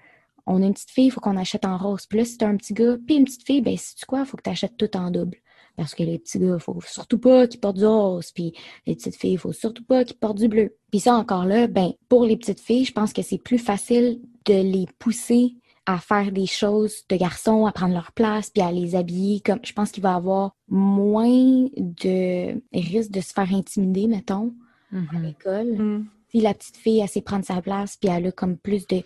On 0.46 0.62
a 0.62 0.66
une 0.66 0.74
petite 0.74 0.90
fille, 0.90 1.10
faut 1.10 1.20
qu'on 1.20 1.36
achète 1.36 1.64
en 1.64 1.78
rose. 1.78 2.06
Puis 2.06 2.18
là, 2.18 2.24
si 2.24 2.36
t'as 2.36 2.48
un 2.48 2.56
petit 2.56 2.74
gars, 2.74 2.96
puis 3.06 3.16
une 3.16 3.24
petite 3.24 3.46
fille, 3.46 3.62
ben, 3.62 3.76
si 3.76 3.94
tu 3.94 4.04
quoi, 4.06 4.24
faut 4.24 4.36
que 4.36 4.42
tu 4.42 4.50
achètes 4.50 4.76
tout 4.76 4.96
en 4.96 5.10
double. 5.10 5.38
Parce 5.76 5.94
que 5.94 6.02
les 6.02 6.18
petits 6.18 6.38
gars, 6.38 6.58
faut 6.58 6.78
surtout 6.84 7.18
pas 7.18 7.46
qu'ils 7.46 7.60
portent 7.60 7.78
du 7.78 7.86
rose, 7.86 8.30
puis 8.32 8.52
les 8.86 8.94
petites 8.94 9.16
filles, 9.16 9.38
faut 9.38 9.52
surtout 9.52 9.84
pas 9.84 10.04
qu'ils 10.04 10.18
portent 10.18 10.38
du 10.38 10.48
bleu. 10.48 10.76
Puis 10.90 11.00
ça, 11.00 11.14
encore 11.14 11.46
là, 11.46 11.66
ben, 11.66 11.92
pour 12.08 12.26
les 12.26 12.36
petites 12.36 12.60
filles, 12.60 12.84
je 12.84 12.92
pense 12.92 13.12
que 13.12 13.22
c'est 13.22 13.38
plus 13.38 13.58
facile 13.58 14.20
de 14.44 14.54
les 14.54 14.86
pousser 14.98 15.54
à 15.86 15.98
faire 15.98 16.30
des 16.30 16.46
choses 16.46 17.04
de 17.08 17.16
garçons, 17.16 17.66
à 17.66 17.72
prendre 17.72 17.94
leur 17.94 18.12
place, 18.12 18.50
puis 18.50 18.62
à 18.62 18.70
les 18.70 18.94
habiller 18.94 19.40
comme 19.40 19.58
je 19.62 19.72
pense 19.72 19.90
qu'il 19.90 20.02
va 20.02 20.14
avoir 20.14 20.54
moins 20.68 21.66
de 21.76 22.62
risque 22.72 23.10
de 23.10 23.20
se 23.20 23.32
faire 23.32 23.52
intimider, 23.52 24.06
mettons, 24.06 24.54
à 24.92 24.96
mm-hmm. 24.96 25.22
l'école. 25.22 25.78
Mm. 25.78 26.06
Si 26.30 26.40
la 26.40 26.54
petite 26.54 26.76
fille, 26.76 27.00
elle 27.00 27.08
sait 27.08 27.20
prendre 27.20 27.44
sa 27.44 27.60
place, 27.60 27.96
puis 27.96 28.10
elle 28.10 28.26
a 28.26 28.32
comme 28.32 28.56
plus 28.56 28.86
de 28.86 29.02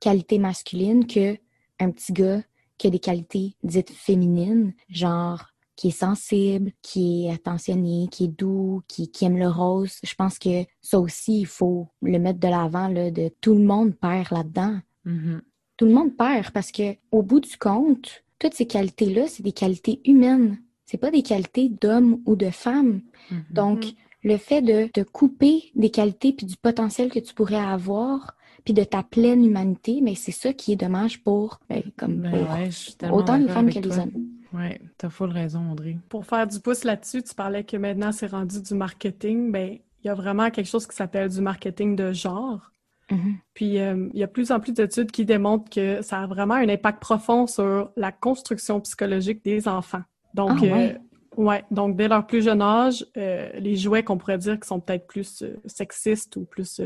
qualités 0.00 0.38
masculines 0.38 1.06
que 1.06 1.36
un 1.78 1.90
petit 1.90 2.12
gars 2.12 2.42
qui 2.78 2.86
a 2.86 2.90
des 2.90 2.98
qualités 2.98 3.56
dites 3.62 3.90
féminines, 3.90 4.72
genre 4.88 5.46
qui 5.76 5.88
est 5.88 5.92
sensible, 5.92 6.72
qui 6.82 7.26
est 7.26 7.32
attentionné, 7.32 8.08
qui 8.10 8.24
est 8.24 8.28
doux, 8.28 8.82
qui, 8.86 9.10
aime 9.22 9.38
le 9.38 9.48
rose. 9.48 9.98
Je 10.02 10.14
pense 10.14 10.38
que 10.38 10.64
ça 10.82 11.00
aussi, 11.00 11.40
il 11.40 11.46
faut 11.46 11.88
le 12.02 12.18
mettre 12.18 12.38
de 12.38 12.48
l'avant, 12.48 12.90
de 12.90 13.30
tout 13.40 13.54
le 13.54 13.64
monde 13.64 13.94
perd 13.96 14.30
là-dedans. 14.30 14.78
Mm-hmm 15.06 15.40
tout 15.80 15.86
le 15.86 15.94
monde 15.94 16.14
perd 16.14 16.50
parce 16.50 16.72
que 16.72 16.94
au 17.10 17.22
bout 17.22 17.40
du 17.40 17.56
compte, 17.56 18.22
toutes 18.38 18.52
ces 18.52 18.66
qualités-là, 18.66 19.28
c'est 19.28 19.42
des 19.42 19.52
qualités 19.52 20.02
humaines. 20.04 20.58
C'est 20.84 20.98
pas 20.98 21.10
des 21.10 21.22
qualités 21.22 21.70
d'homme 21.70 22.20
ou 22.26 22.36
de 22.36 22.50
femme. 22.50 23.00
Mm-hmm. 23.30 23.52
Donc, 23.52 23.84
le 24.22 24.36
fait 24.36 24.60
de 24.60 24.88
te 24.88 25.00
couper 25.00 25.72
des 25.74 25.88
qualités 25.88 26.34
puis 26.34 26.44
du 26.44 26.58
potentiel 26.58 27.10
que 27.10 27.18
tu 27.18 27.32
pourrais 27.32 27.56
avoir, 27.56 28.36
puis 28.62 28.74
de 28.74 28.84
ta 28.84 29.02
pleine 29.02 29.42
humanité, 29.42 30.00
mais 30.02 30.14
c'est 30.16 30.32
ça 30.32 30.52
qui 30.52 30.72
est 30.72 30.76
dommage 30.76 31.24
pour, 31.24 31.60
ben, 31.70 31.82
comme 31.96 32.16
ben 32.16 32.70
autant 33.10 33.38
les 33.38 33.48
femmes 33.48 33.72
que 33.72 33.78
les 33.78 33.98
hommes. 33.98 34.12
Oui, 34.52 34.76
tu 34.98 35.06
as 35.06 35.08
full 35.08 35.30
raison, 35.30 35.72
Audrey. 35.72 35.96
Pour 36.10 36.26
faire 36.26 36.46
du 36.46 36.60
pouce 36.60 36.84
là-dessus, 36.84 37.22
tu 37.22 37.34
parlais 37.34 37.64
que 37.64 37.78
maintenant 37.78 38.12
c'est 38.12 38.26
rendu 38.26 38.60
du 38.60 38.74
marketing. 38.74 39.50
Ben, 39.50 39.78
il 40.04 40.08
y 40.08 40.10
a 40.10 40.14
vraiment 40.14 40.50
quelque 40.50 40.68
chose 40.68 40.86
qui 40.86 40.94
s'appelle 40.94 41.30
du 41.30 41.40
marketing 41.40 41.96
de 41.96 42.12
genre. 42.12 42.70
Mm-hmm. 43.10 43.34
Puis 43.54 43.78
euh, 43.78 44.08
il 44.12 44.20
y 44.20 44.22
a 44.22 44.28
plus 44.28 44.50
en 44.52 44.60
plus 44.60 44.72
d'études 44.72 45.10
qui 45.10 45.24
démontrent 45.24 45.68
que 45.70 46.02
ça 46.02 46.20
a 46.20 46.26
vraiment 46.26 46.54
un 46.54 46.68
impact 46.68 47.00
profond 47.00 47.46
sur 47.46 47.90
la 47.96 48.12
construction 48.12 48.80
psychologique 48.80 49.44
des 49.44 49.68
enfants. 49.68 50.02
Donc, 50.34 50.60
ah, 50.62 50.76
euh, 50.76 50.92
ouais. 51.36 51.64
donc 51.70 51.96
dès 51.96 52.08
leur 52.08 52.26
plus 52.26 52.42
jeune 52.42 52.62
âge, 52.62 53.04
euh, 53.16 53.50
les 53.54 53.76
jouets 53.76 54.02
qu'on 54.02 54.16
pourrait 54.16 54.38
dire 54.38 54.58
qui 54.60 54.68
sont 54.68 54.80
peut-être 54.80 55.06
plus 55.06 55.44
sexistes 55.66 56.36
ou 56.36 56.44
plus 56.44 56.80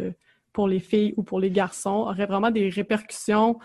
pour 0.52 0.68
les 0.68 0.80
filles 0.80 1.14
ou 1.16 1.22
pour 1.22 1.40
les 1.40 1.50
garçons 1.50 2.06
auraient 2.08 2.26
vraiment 2.26 2.50
des 2.50 2.68
répercussions 2.68 3.58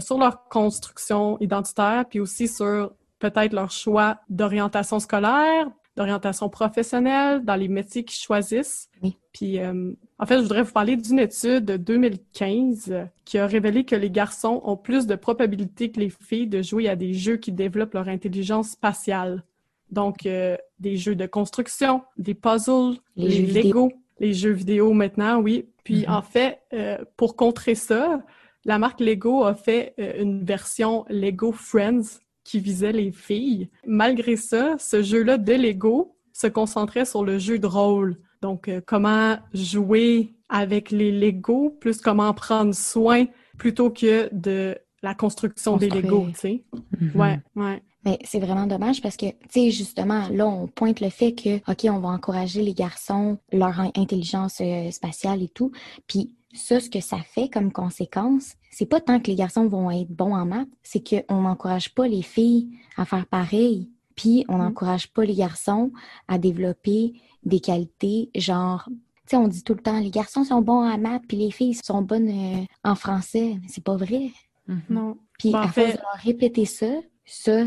sur 0.00 0.18
leur 0.18 0.48
construction 0.48 1.38
identitaire, 1.38 2.04
puis 2.08 2.18
aussi 2.18 2.48
sur 2.48 2.90
peut-être 3.20 3.52
leur 3.52 3.70
choix 3.70 4.18
d'orientation 4.28 4.98
scolaire, 4.98 5.68
d'orientation 5.98 6.48
professionnelle, 6.48 7.44
dans 7.44 7.56
les 7.56 7.66
métiers 7.66 8.04
qu'ils 8.04 8.20
choisissent. 8.20 8.88
Puis, 9.32 9.58
euh, 9.58 9.92
en 10.20 10.26
fait, 10.26 10.36
je 10.36 10.42
voudrais 10.42 10.62
vous 10.62 10.72
parler 10.72 10.96
d'une 10.96 11.18
étude 11.18 11.64
de 11.64 11.76
2015 11.76 13.08
qui 13.24 13.36
a 13.36 13.46
révélé 13.46 13.84
que 13.84 13.96
les 13.96 14.10
garçons 14.10 14.60
ont 14.64 14.76
plus 14.76 15.08
de 15.08 15.16
probabilité 15.16 15.90
que 15.90 15.98
les 15.98 16.10
filles 16.10 16.46
de 16.46 16.62
jouer 16.62 16.88
à 16.88 16.94
des 16.94 17.14
jeux 17.14 17.36
qui 17.36 17.50
développent 17.50 17.94
leur 17.94 18.08
intelligence 18.08 18.70
spatiale. 18.70 19.42
Donc, 19.90 20.24
euh, 20.24 20.56
des 20.78 20.96
jeux 20.96 21.16
de 21.16 21.26
construction, 21.26 22.02
des 22.16 22.34
puzzles, 22.34 22.98
les, 23.16 23.46
Lego, 23.46 23.90
les 24.20 24.34
jeux 24.34 24.52
vidéo 24.52 24.92
maintenant, 24.92 25.40
oui. 25.40 25.66
Puis, 25.82 26.02
mm-hmm. 26.02 26.10
en 26.12 26.22
fait, 26.22 26.60
euh, 26.74 26.98
pour 27.16 27.34
contrer 27.34 27.74
ça, 27.74 28.22
la 28.64 28.78
marque 28.78 29.00
Lego 29.00 29.42
a 29.44 29.54
fait 29.54 29.94
une 29.98 30.44
version 30.44 31.04
Lego 31.08 31.50
Friends 31.50 32.20
qui 32.48 32.60
visait 32.60 32.92
les 32.92 33.12
filles. 33.12 33.68
Malgré 33.86 34.36
ça, 34.36 34.76
ce 34.78 35.02
jeu-là 35.02 35.36
de 35.36 35.52
Lego 35.52 36.16
se 36.32 36.46
concentrait 36.46 37.04
sur 37.04 37.22
le 37.22 37.38
jeu 37.38 37.58
de 37.58 37.66
rôle. 37.66 38.16
Donc, 38.40 38.68
euh, 38.68 38.80
comment 38.84 39.36
jouer 39.52 40.34
avec 40.48 40.90
les 40.90 41.12
Lego, 41.12 41.76
plus 41.78 42.00
comment 42.00 42.32
prendre 42.32 42.74
soin 42.74 43.26
plutôt 43.58 43.90
que 43.90 44.32
de 44.32 44.78
la 45.02 45.14
construction 45.14 45.76
des 45.76 45.90
Lego, 45.90 46.26
tu 46.28 46.40
sais. 46.40 46.64
Mm-hmm. 46.98 47.16
Ouais, 47.16 47.40
ouais. 47.56 47.82
Mais 48.06 48.18
c'est 48.24 48.38
vraiment 48.38 48.66
dommage 48.66 49.02
parce 49.02 49.18
que, 49.18 49.26
tu 49.26 49.36
sais, 49.50 49.70
justement, 49.70 50.28
là, 50.30 50.46
on 50.46 50.68
pointe 50.68 51.00
le 51.00 51.10
fait 51.10 51.34
que, 51.34 51.56
OK, 51.70 51.84
on 51.84 51.98
va 51.98 52.08
encourager 52.08 52.62
les 52.62 52.72
garçons, 52.72 53.38
leur 53.52 53.78
intelligence 53.80 54.62
euh, 54.62 54.90
spatiale 54.90 55.42
et 55.42 55.48
tout. 55.48 55.72
Puis 56.06 56.32
ça, 56.52 56.80
ce 56.80 56.88
que 56.88 57.00
ça 57.00 57.18
fait 57.18 57.48
comme 57.48 57.72
conséquence, 57.72 58.54
c'est 58.70 58.86
pas 58.86 59.00
tant 59.00 59.20
que 59.20 59.26
les 59.26 59.34
garçons 59.34 59.66
vont 59.66 59.90
être 59.90 60.10
bons 60.10 60.34
en 60.34 60.46
maths, 60.46 60.68
c'est 60.82 61.02
qu'on 61.02 61.42
n'encourage 61.42 61.94
pas 61.94 62.08
les 62.08 62.22
filles 62.22 62.70
à 62.96 63.04
faire 63.04 63.26
pareil. 63.26 63.90
Puis 64.16 64.44
on 64.48 64.56
mm. 64.56 64.62
n'encourage 64.62 65.12
pas 65.12 65.24
les 65.24 65.34
garçons 65.34 65.92
à 66.26 66.38
développer 66.38 67.14
des 67.44 67.60
qualités 67.60 68.30
genre 68.34 68.88
tu 69.28 69.36
sais, 69.36 69.42
on 69.42 69.46
dit 69.46 69.62
tout 69.62 69.74
le 69.74 69.82
temps, 69.82 70.00
les 70.00 70.10
garçons 70.10 70.42
sont 70.42 70.62
bons 70.62 70.90
en 70.90 70.96
maths, 70.96 71.22
puis 71.28 71.36
les 71.36 71.50
filles 71.50 71.74
sont 71.74 72.00
bonnes 72.00 72.30
euh, 72.30 72.64
en 72.82 72.94
français. 72.94 73.58
Mais 73.60 73.68
c'est 73.68 73.84
pas 73.84 73.96
vrai. 73.96 74.30
Mm-hmm. 74.70 74.80
Non. 74.88 75.18
Puis 75.38 75.54
à 75.54 75.68
force 75.68 75.92
de 75.92 75.98
leur 75.98 76.22
répéter 76.24 76.64
ça, 76.64 76.86
ça, 77.26 77.66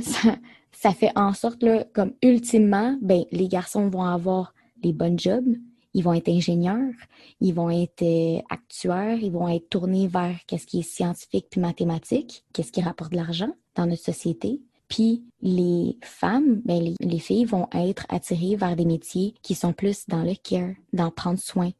ça, 0.71 0.91
fait 0.91 1.11
en 1.15 1.33
sorte, 1.33 1.61
là, 1.61 1.85
comme 1.93 2.13
ultimement, 2.23 2.97
ben, 3.03 3.25
les 3.31 3.47
garçons 3.47 3.89
vont 3.89 4.03
avoir 4.03 4.55
les 4.83 4.91
bonnes 4.91 5.19
jobs, 5.19 5.55
ils 5.93 6.03
vont 6.03 6.13
être 6.13 6.29
ingénieurs, 6.29 6.93
ils 7.39 7.53
vont 7.53 7.69
être 7.69 8.03
euh, 8.03 8.41
actuaires, 8.49 9.17
ils 9.21 9.31
vont 9.31 9.47
être 9.47 9.69
tournés 9.69 10.07
vers 10.07 10.37
qu'est-ce 10.47 10.67
qui 10.67 10.79
est 10.79 10.83
scientifique 10.89 11.47
puis 11.49 11.59
mathématique, 11.59 12.45
qu'est-ce 12.53 12.71
qui 12.71 12.81
rapporte 12.81 13.11
de 13.11 13.17
l'argent 13.17 13.53
dans 13.75 13.85
notre 13.85 14.03
société. 14.03 14.61
Puis 14.87 15.23
les 15.41 15.97
femmes, 16.03 16.61
ben, 16.65 16.95
les, 16.99 17.19
filles 17.19 17.45
vont 17.45 17.67
être 17.73 18.05
attirées 18.09 18.55
vers 18.55 18.75
des 18.75 18.85
métiers 18.85 19.35
qui 19.41 19.55
sont 19.55 19.73
plus 19.73 20.05
dans 20.07 20.23
le 20.23 20.35
care, 20.35 20.75
dans 20.91 21.11
prendre 21.11 21.39
soin. 21.39 21.71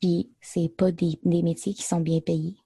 Puis 0.00 0.30
c'est 0.40 0.68
pas 0.68 0.92
des, 0.92 1.18
métiers 1.24 1.74
qui 1.74 1.82
sont 1.82 2.00
bien 2.00 2.20
payés. 2.20 2.56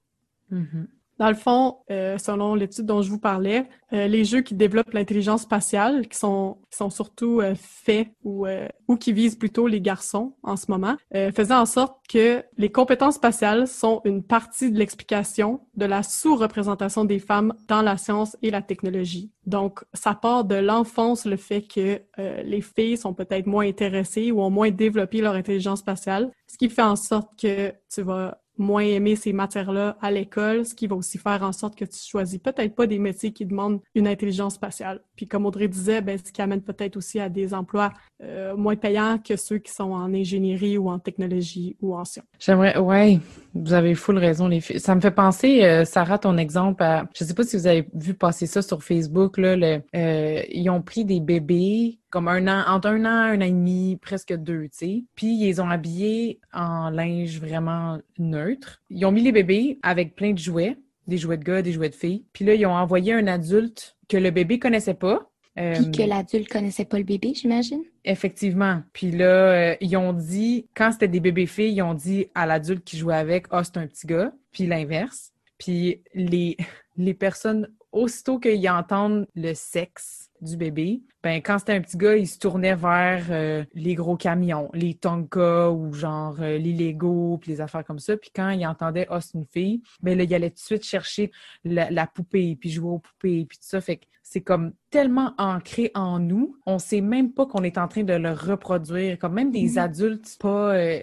Mm-hmm. 0.52 0.86
Dans 1.18 1.28
le 1.28 1.36
fond, 1.36 1.76
euh, 1.90 2.18
selon 2.18 2.54
l'étude 2.56 2.86
dont 2.86 3.00
je 3.00 3.08
vous 3.08 3.20
parlais, 3.20 3.66
euh, 3.92 4.08
les 4.08 4.24
jeux 4.24 4.40
qui 4.40 4.54
développent 4.54 4.92
l'intelligence 4.92 5.42
spatiale, 5.42 6.08
qui 6.08 6.18
sont, 6.18 6.58
qui 6.70 6.76
sont 6.76 6.90
surtout 6.90 7.40
euh, 7.40 7.54
faits 7.56 8.08
ou, 8.24 8.46
ou 8.88 8.96
qui 8.96 9.12
visent 9.12 9.36
plutôt 9.36 9.68
les 9.68 9.80
garçons 9.80 10.34
en 10.42 10.56
ce 10.56 10.70
moment, 10.70 10.96
faisaient 11.12 11.54
en 11.54 11.66
sorte 11.66 11.98
que 12.08 12.42
les 12.56 12.70
compétences 12.70 13.16
spatiales 13.16 13.68
sont 13.68 14.00
une 14.04 14.22
partie 14.22 14.70
de 14.70 14.78
l'explication 14.78 15.60
de 15.76 15.84
la 15.84 16.02
sous-représentation 16.02 17.04
des 17.04 17.18
femmes 17.18 17.54
dans 17.68 17.82
la 17.82 17.96
science 17.96 18.36
et 18.42 18.50
la 18.50 18.62
technologie. 18.62 19.30
Donc, 19.46 19.84
ça 19.92 20.14
part 20.14 20.44
de 20.44 20.54
l'enfance 20.54 21.26
le 21.26 21.36
fait 21.36 21.62
que 21.62 22.00
les 22.44 22.60
filles 22.60 22.96
sont 22.96 23.14
peut-être 23.14 23.46
moins 23.46 23.66
intéressées 23.66 24.32
ou 24.32 24.40
ont 24.40 24.50
moins 24.50 24.70
développé 24.70 25.20
leur 25.20 25.34
intelligence 25.34 25.80
spatiale, 25.80 26.30
ce 26.46 26.56
qui 26.56 26.70
fait 26.70 26.82
en 26.82 26.96
sorte 26.96 27.28
que 27.38 27.72
tu 27.92 28.02
vas 28.02 28.38
moins 28.56 28.82
aimer 28.82 29.16
ces 29.16 29.32
matières-là 29.32 29.96
à 30.00 30.10
l'école, 30.10 30.64
ce 30.64 30.74
qui 30.74 30.86
va 30.86 30.96
aussi 30.96 31.18
faire 31.18 31.42
en 31.42 31.52
sorte 31.52 31.76
que 31.76 31.84
tu 31.84 31.98
choisis 31.98 32.38
peut-être 32.38 32.74
pas 32.74 32.86
des 32.86 32.98
métiers 32.98 33.32
qui 33.32 33.46
demandent 33.46 33.80
une 33.94 34.06
intelligence 34.06 34.54
spatiale. 34.54 35.00
Puis 35.16 35.26
comme 35.26 35.46
Audrey 35.46 35.68
disait, 35.68 36.00
ben, 36.00 36.18
ce 36.18 36.32
qui 36.32 36.42
amène 36.42 36.62
peut-être 36.62 36.96
aussi 36.96 37.20
à 37.20 37.28
des 37.28 37.54
emplois 37.54 37.92
euh, 38.22 38.56
moins 38.56 38.76
payants 38.76 39.18
que 39.18 39.36
ceux 39.36 39.58
qui 39.58 39.72
sont 39.72 39.92
en 39.92 40.12
ingénierie 40.14 40.78
ou 40.78 40.88
en 40.88 40.98
technologie 40.98 41.76
ou 41.80 41.96
en 41.96 42.04
sciences. 42.04 42.26
J'aimerais, 42.38 42.78
ouais, 42.78 43.18
vous 43.54 43.72
avez 43.72 43.94
full 43.94 44.18
raison. 44.18 44.48
Ça 44.78 44.94
me 44.94 45.00
fait 45.00 45.10
penser, 45.10 45.64
euh, 45.64 45.84
Sarah, 45.84 46.18
ton 46.18 46.36
exemple 46.36 46.82
à, 46.82 47.06
je 47.14 47.24
sais 47.24 47.34
pas 47.34 47.42
si 47.42 47.56
vous 47.56 47.66
avez 47.66 47.88
vu 47.94 48.14
passer 48.14 48.46
ça 48.46 48.62
sur 48.62 48.82
Facebook, 48.82 49.38
là, 49.38 49.56
euh, 49.94 50.42
ils 50.50 50.70
ont 50.70 50.82
pris 50.82 51.04
des 51.04 51.20
bébés 51.20 51.98
comme 52.14 52.28
un 52.28 52.46
an, 52.46 52.62
entre 52.68 52.88
un 52.90 53.04
an, 53.04 53.32
un 53.32 53.38
an 53.38 53.44
et 53.44 53.50
demi, 53.50 53.98
presque 54.00 54.32
deux, 54.32 54.64
tu 54.64 54.68
sais. 54.70 55.04
Puis 55.16 55.34
ils 55.34 55.46
les 55.46 55.58
ont 55.58 55.68
habillés 55.68 56.38
en 56.52 56.90
linge 56.90 57.40
vraiment 57.40 57.98
neutre. 58.44 58.82
Ils 58.90 59.04
ont 59.06 59.12
mis 59.12 59.22
les 59.22 59.32
bébés 59.32 59.78
avec 59.82 60.14
plein 60.14 60.32
de 60.32 60.38
jouets, 60.38 60.76
des 61.06 61.18
jouets 61.18 61.38
de 61.38 61.44
gars, 61.44 61.62
des 61.62 61.72
jouets 61.72 61.90
de 61.90 61.94
filles. 61.94 62.24
Puis 62.32 62.44
là, 62.44 62.54
ils 62.54 62.66
ont 62.66 62.74
envoyé 62.74 63.12
un 63.12 63.26
adulte 63.26 63.96
que 64.08 64.16
le 64.16 64.30
bébé 64.30 64.58
connaissait 64.58 64.94
pas. 64.94 65.30
Euh, 65.58 65.74
Puis 65.74 65.90
que 65.92 66.02
l'adulte 66.02 66.48
connaissait 66.48 66.84
pas 66.84 66.98
le 66.98 67.04
bébé, 67.04 67.32
j'imagine? 67.34 67.82
Effectivement. 68.04 68.82
Puis 68.92 69.12
là, 69.12 69.26
euh, 69.72 69.76
ils 69.80 69.96
ont 69.96 70.12
dit, 70.12 70.66
quand 70.74 70.90
c'était 70.92 71.08
des 71.08 71.20
bébés 71.20 71.46
filles, 71.46 71.74
ils 71.74 71.82
ont 71.82 71.94
dit 71.94 72.26
à 72.34 72.44
l'adulte 72.44 72.82
qui 72.84 72.98
jouait 72.98 73.14
avec, 73.14 73.46
ah, 73.50 73.60
oh, 73.60 73.64
c'est 73.64 73.78
un 73.78 73.86
petit 73.86 74.06
gars. 74.06 74.32
Puis 74.50 74.66
l'inverse. 74.66 75.32
Puis 75.58 76.02
les, 76.12 76.56
les 76.96 77.14
personnes, 77.14 77.68
aussitôt 77.92 78.40
qu'ils 78.40 78.68
entendent 78.68 79.28
le 79.36 79.54
sexe 79.54 80.23
du 80.40 80.56
bébé, 80.56 81.02
ben 81.22 81.40
quand 81.40 81.58
c'était 81.58 81.72
un 81.72 81.80
petit 81.80 81.96
gars, 81.96 82.16
il 82.16 82.28
se 82.28 82.38
tournait 82.38 82.74
vers 82.74 83.26
euh, 83.30 83.64
les 83.74 83.94
gros 83.94 84.16
camions, 84.16 84.70
les 84.74 84.94
Tonka 84.94 85.70
ou 85.70 85.92
genre 85.92 86.36
euh, 86.40 86.58
les 86.58 86.72
Lego 86.72 87.38
puis 87.38 87.52
les 87.52 87.60
affaires 87.60 87.84
comme 87.84 87.98
ça. 87.98 88.16
Puis 88.16 88.30
quand 88.34 88.50
il 88.50 88.66
entendait 88.66 89.06
oh 89.10 89.20
c'est 89.20 89.34
une 89.34 89.46
fille, 89.46 89.82
ben 90.02 90.18
là 90.18 90.24
il 90.24 90.34
allait 90.34 90.50
tout 90.50 90.56
de 90.56 90.60
suite 90.60 90.84
chercher 90.84 91.30
la, 91.64 92.06
poupée 92.06 92.56
puis 92.56 92.70
jouer 92.70 92.90
aux 92.90 92.98
poupées 92.98 93.46
puis 93.46 93.58
tout 93.58 93.66
ça. 93.66 93.80
Fait 93.80 93.96
que 93.96 94.04
c'est 94.34 94.40
comme 94.40 94.72
tellement 94.90 95.32
ancré 95.38 95.92
en 95.94 96.18
nous, 96.18 96.56
on 96.66 96.80
sait 96.80 97.00
même 97.00 97.32
pas 97.32 97.46
qu'on 97.46 97.62
est 97.62 97.78
en 97.78 97.86
train 97.86 98.02
de 98.02 98.14
le 98.14 98.32
reproduire. 98.32 99.16
Comme 99.16 99.34
même 99.34 99.52
des 99.52 99.70
mhm. 99.70 99.78
adultes, 99.78 100.36
pas 100.40 100.74
euh, 100.74 100.98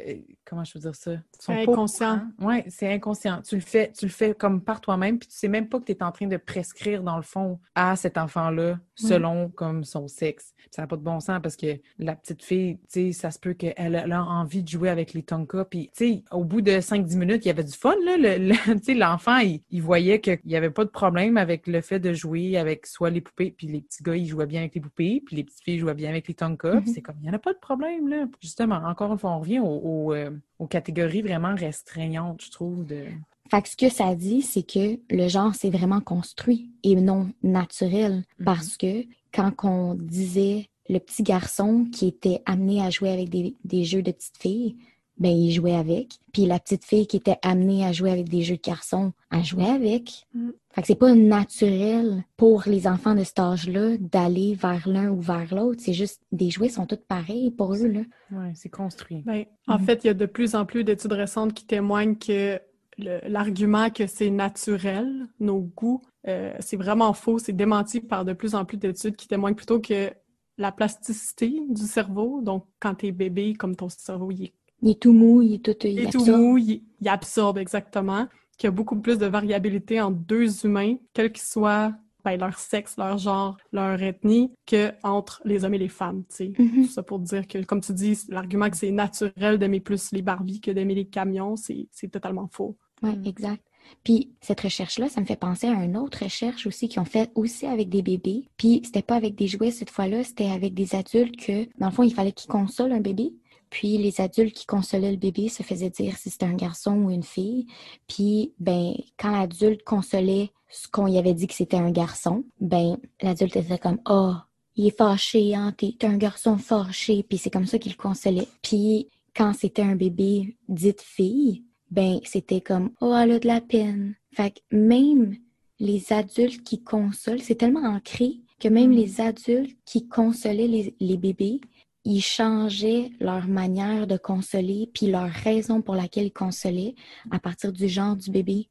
comment 0.45 0.65
je 0.65 0.73
veux 0.73 0.81
dire 0.81 0.95
ça, 0.95 1.11
sont 1.39 1.53
inconscient. 1.53 2.23
Ouais, 2.39 2.65
c'est 2.67 2.91
inconscient. 2.91 3.41
Tu 3.41 3.55
le 3.55 3.61
fais, 3.61 3.89
tu 3.97 4.05
le 4.05 4.11
fais 4.11 4.33
comme 4.33 4.61
par 4.61 4.81
toi-même, 4.81 5.17
puis 5.17 5.29
tu 5.29 5.35
sais 5.37 5.47
même 5.47 5.69
pas 5.69 5.79
que 5.79 5.85
tu 5.85 5.93
es 5.93 6.03
en 6.03 6.11
train 6.11 6.27
de 6.27 6.35
prescrire 6.35 7.03
dans 7.03 7.15
le 7.15 7.21
fond 7.21 7.59
à 7.73 7.95
cet 7.95 8.17
enfant-là 8.17 8.77
selon 8.95 9.49
comme 9.49 9.83
son 9.83 10.07
sexe. 10.07 10.53
Ça 10.69 10.83
n'a 10.83 10.87
pas 10.87 10.97
de 10.97 11.01
bon 11.01 11.19
sens 11.21 11.39
parce 11.41 11.55
que 11.55 11.79
la 11.97 12.15
petite 12.15 12.43
fille, 12.43 12.79
tu 12.79 12.83
sais, 12.89 13.11
ça 13.13 13.31
se 13.31 13.39
peut 13.39 13.53
qu'elle 13.53 13.95
a 13.95 14.23
envie 14.23 14.61
de 14.61 14.67
jouer 14.67 14.89
avec 14.89 15.13
les 15.13 15.23
Tonka, 15.23 15.65
puis 15.65 15.89
tu 15.95 16.05
sais, 16.05 16.23
au 16.31 16.43
bout 16.43 16.61
de 16.61 16.71
5-10 16.71 17.17
minutes, 17.17 17.45
il 17.45 17.47
y 17.47 17.51
avait 17.51 17.63
du 17.63 17.73
fun 17.73 17.95
là. 18.05 18.17
Le, 18.17 18.51
tu 18.77 18.83
sais, 18.83 18.93
l'enfant, 18.93 19.37
il, 19.37 19.61
il 19.69 19.81
voyait 19.81 20.19
qu'il 20.19 20.39
n'y 20.45 20.55
avait 20.55 20.69
pas 20.69 20.83
de 20.83 20.89
problème 20.89 21.37
avec 21.37 21.65
le 21.65 21.81
fait 21.81 21.99
de 21.99 22.13
jouer 22.13 22.57
avec 22.57 22.85
soit 22.85 23.09
les 23.09 23.20
poupées, 23.21 23.51
puis 23.51 23.67
les 23.67 23.81
petits 23.81 24.03
gars, 24.03 24.15
ils 24.15 24.27
jouaient 24.27 24.45
bien 24.45 24.61
avec 24.61 24.75
les 24.75 24.81
poupées, 24.81 25.21
puis 25.25 25.35
les 25.35 25.43
petites 25.43 25.63
filles 25.63 25.79
jouaient 25.79 25.93
bien 25.93 26.09
avec 26.09 26.27
les 26.27 26.33
Tonka. 26.33 26.75
Mm-hmm. 26.75 26.93
C'est 26.93 27.01
comme, 27.01 27.15
il 27.19 27.23
n'y 27.23 27.29
en 27.29 27.33
a 27.33 27.39
pas 27.39 27.53
de 27.53 27.59
problème, 27.59 28.07
là. 28.07 28.25
Justement, 28.41 28.75
encore 28.85 29.11
une 29.11 29.17
fois, 29.19 29.31
on 29.31 29.39
revient 29.39 29.61
euh, 29.63 30.31
aux 30.59 30.67
catégories 30.67 31.21
vraiment 31.21 31.55
restreignantes, 31.55 32.43
je 32.43 32.51
trouve. 32.51 32.85
De... 32.85 33.05
Fait 33.49 33.61
que 33.61 33.69
ce 33.69 33.77
que 33.77 33.89
ça 33.89 34.15
dit, 34.15 34.41
c'est 34.41 34.63
que 34.63 34.99
le 35.09 35.27
genre, 35.27 35.55
c'est 35.55 35.69
vraiment 35.69 36.01
construit 36.01 36.71
et 36.83 36.95
non 36.95 37.29
naturel. 37.43 38.23
Mm-hmm. 38.39 38.43
Parce 38.43 38.77
que 38.77 39.05
quand 39.33 39.53
on 39.63 39.95
disait 39.95 40.69
le 40.89 40.99
petit 40.99 41.23
garçon 41.23 41.85
qui 41.91 42.07
était 42.07 42.41
amené 42.45 42.81
à 42.81 42.89
jouer 42.89 43.11
avec 43.11 43.29
des, 43.29 43.55
des 43.63 43.83
jeux 43.85 44.01
de 44.01 44.11
petites 44.11 44.37
filles, 44.37 44.75
ben 45.21 45.29
il 45.29 45.51
jouait 45.51 45.75
avec. 45.75 46.17
Puis 46.33 46.47
la 46.47 46.59
petite 46.59 46.83
fille 46.83 47.05
qui 47.05 47.17
était 47.17 47.37
amenée 47.43 47.85
à 47.85 47.91
jouer 47.91 48.09
avec 48.09 48.27
des 48.27 48.41
jeux 48.41 48.55
de 48.55 48.61
garçons, 48.61 49.13
elle 49.31 49.43
jouait 49.43 49.69
avec. 49.69 50.25
Mm. 50.33 50.49
Fait 50.71 50.81
que 50.81 50.87
c'est 50.87 50.95
pas 50.95 51.13
naturel 51.13 52.23
pour 52.37 52.63
les 52.65 52.87
enfants 52.87 53.13
de 53.13 53.23
cet 53.23 53.37
âge-là 53.37 53.97
d'aller 53.99 54.55
vers 54.55 54.89
l'un 54.89 55.11
ou 55.11 55.21
vers 55.21 55.53
l'autre. 55.53 55.79
C'est 55.83 55.93
juste, 55.93 56.23
des 56.31 56.49
jouets 56.49 56.69
sont 56.69 56.87
tous 56.87 56.97
pareils 57.07 57.51
pour 57.51 57.75
eux, 57.75 57.87
là. 57.87 58.01
Oui, 58.31 58.47
c'est 58.55 58.69
construit. 58.69 59.21
Ben, 59.23 59.45
en 59.67 59.77
mm. 59.77 59.83
fait, 59.83 60.03
il 60.03 60.07
y 60.07 60.09
a 60.09 60.15
de 60.15 60.25
plus 60.25 60.55
en 60.55 60.65
plus 60.65 60.83
d'études 60.83 61.13
récentes 61.13 61.53
qui 61.53 61.65
témoignent 61.65 62.15
que 62.15 62.59
l'argument 62.97 63.91
que 63.91 64.07
c'est 64.07 64.31
naturel, 64.31 65.27
nos 65.39 65.59
goûts, 65.59 66.01
euh, 66.27 66.53
c'est 66.59 66.77
vraiment 66.77 67.13
faux. 67.13 67.37
C'est 67.37 67.53
démenti 67.53 68.01
par 68.01 68.25
de 68.25 68.33
plus 68.33 68.55
en 68.55 68.65
plus 68.65 68.77
d'études 68.77 69.15
qui 69.15 69.27
témoignent 69.27 69.55
plutôt 69.55 69.79
que 69.79 70.09
la 70.57 70.71
plasticité 70.71 71.53
du 71.69 71.83
cerveau. 71.83 72.41
Donc, 72.41 72.65
quand 72.79 72.95
tu 72.95 73.07
es 73.07 73.11
bébé, 73.11 73.53
comme 73.53 73.75
ton 73.75 73.89
cerveau, 73.89 74.31
il 74.31 74.45
est 74.45 74.53
il 74.81 74.91
est 74.91 74.99
tout 74.99 75.13
mou, 75.13 75.41
il 75.41 75.55
est 75.55 75.65
tout. 75.65 75.87
Il, 75.87 75.99
est 75.99 76.11
tout 76.11 76.25
mou, 76.25 76.57
il, 76.57 76.81
absorbe 77.05 77.57
exactement. 77.57 78.27
Qu'il 78.57 78.67
y 78.67 78.69
a 78.69 78.71
beaucoup 78.71 78.99
plus 78.99 79.17
de 79.17 79.25
variabilité 79.25 80.01
entre 80.01 80.17
deux 80.17 80.65
humains, 80.65 80.95
quel 81.13 81.31
que 81.31 81.39
soit 81.39 81.93
ben, 82.23 82.39
leur 82.39 82.57
sexe, 82.59 82.97
leur 82.97 83.17
genre, 83.17 83.57
leur 83.71 84.01
ethnie, 84.01 84.51
qu'entre 84.67 85.41
les 85.43 85.65
hommes 85.65 85.73
et 85.73 85.79
les 85.79 85.89
femmes. 85.89 86.23
tu 86.29 86.35
sais. 86.35 86.47
Mm-hmm. 86.49 86.87
ça 86.87 87.01
pour 87.01 87.19
dire 87.19 87.47
que, 87.47 87.63
comme 87.63 87.81
tu 87.81 87.93
dis, 87.93 88.19
l'argument 88.29 88.69
que 88.69 88.77
c'est 88.77 88.91
naturel 88.91 89.57
d'aimer 89.57 89.79
plus 89.79 90.11
les 90.11 90.21
Barbies 90.21 90.61
que 90.61 90.69
d'aimer 90.69 90.93
les 90.93 91.07
camions, 91.07 91.55
c'est 91.55 92.11
totalement 92.11 92.47
faux. 92.51 92.77
Oui, 93.01 93.15
mm. 93.15 93.25
exact. 93.25 93.63
Puis 94.03 94.31
cette 94.41 94.61
recherche-là, 94.61 95.09
ça 95.09 95.21
me 95.21 95.25
fait 95.25 95.35
penser 95.35 95.67
à 95.67 95.83
une 95.83 95.97
autre 95.97 96.23
recherche 96.23 96.65
aussi 96.67 96.87
qu'ils 96.87 97.01
ont 97.01 97.05
fait 97.05 97.31
aussi 97.35 97.65
avec 97.65 97.89
des 97.89 98.01
bébés. 98.01 98.47
Puis 98.57 98.81
c'était 98.85 99.01
pas 99.01 99.15
avec 99.15 99.35
des 99.35 99.47
jouets 99.47 99.71
cette 99.71 99.89
fois-là, 99.89 100.23
c'était 100.23 100.49
avec 100.49 100.73
des 100.73 100.95
adultes 100.95 101.35
que, 101.37 101.65
dans 101.79 101.87
le 101.87 101.91
fond, 101.91 102.03
il 102.03 102.13
fallait 102.13 102.31
qu'ils 102.31 102.49
consolent 102.49 102.93
un 102.93 103.01
bébé. 103.01 103.33
Puis 103.71 103.97
les 103.97 104.21
adultes 104.21 104.53
qui 104.53 104.65
consolaient 104.67 105.11
le 105.11 105.17
bébé 105.17 105.47
se 105.47 105.63
faisaient 105.63 105.89
dire 105.89 106.17
si 106.17 106.29
c'était 106.29 106.45
un 106.45 106.53
garçon 106.53 106.91
ou 106.91 107.09
une 107.09 107.23
fille. 107.23 107.65
Puis 108.07 108.53
ben 108.59 108.93
quand 109.17 109.31
l'adulte 109.31 109.83
consolait 109.83 110.51
ce 110.69 110.87
qu'on 110.87 111.07
y 111.07 111.17
avait 111.17 111.33
dit 111.33 111.47
que 111.47 111.53
c'était 111.55 111.77
un 111.77 111.89
garçon, 111.89 112.43
ben 112.59 112.97
l'adulte 113.21 113.55
était 113.55 113.79
comme 113.79 113.99
oh 114.07 114.33
il 114.75 114.87
est 114.87 114.97
fâché, 114.97 115.55
hein, 115.55 115.73
t'es 115.75 115.95
un 116.05 116.17
garçon 116.17 116.57
fâché. 116.57 117.23
Puis 117.23 117.37
c'est 117.37 117.49
comme 117.49 117.65
ça 117.65 117.79
qu'il 117.79 117.95
consolait. 117.95 118.47
Puis 118.61 119.07
quand 119.35 119.53
c'était 119.53 119.81
un 119.81 119.95
bébé 119.95 120.57
dit 120.67 120.93
fille, 120.99 121.63
ben 121.89 122.19
c'était 122.25 122.61
comme 122.61 122.91
oh 122.99 123.15
elle 123.15 123.31
a 123.31 123.39
de 123.39 123.47
la 123.47 123.61
peine. 123.61 124.15
Fait 124.33 124.51
que 124.51 124.59
même 124.75 125.37
les 125.79 126.11
adultes 126.11 126.63
qui 126.63 126.83
consolent, 126.83 127.41
c'est 127.41 127.55
tellement 127.55 127.87
ancré 127.87 128.41
que 128.59 128.67
même 128.67 128.91
mm. 128.91 128.95
les 128.95 129.21
adultes 129.21 129.77
qui 129.85 130.09
consolaient 130.09 130.67
les, 130.67 130.93
les 130.99 131.17
bébés 131.17 131.61
ils 132.03 132.21
changeaient 132.21 133.11
leur 133.19 133.47
manière 133.47 134.07
de 134.07 134.17
consoler, 134.17 134.89
puis 134.93 135.07
leur 135.07 135.29
raison 135.29 135.81
pour 135.81 135.95
laquelle 135.95 136.25
ils 136.25 136.33
consolaient 136.33 136.95
à 137.29 137.39
partir 137.39 137.71
du 137.71 137.87
genre 137.87 138.15
du 138.15 138.31
bébé. 138.31 138.69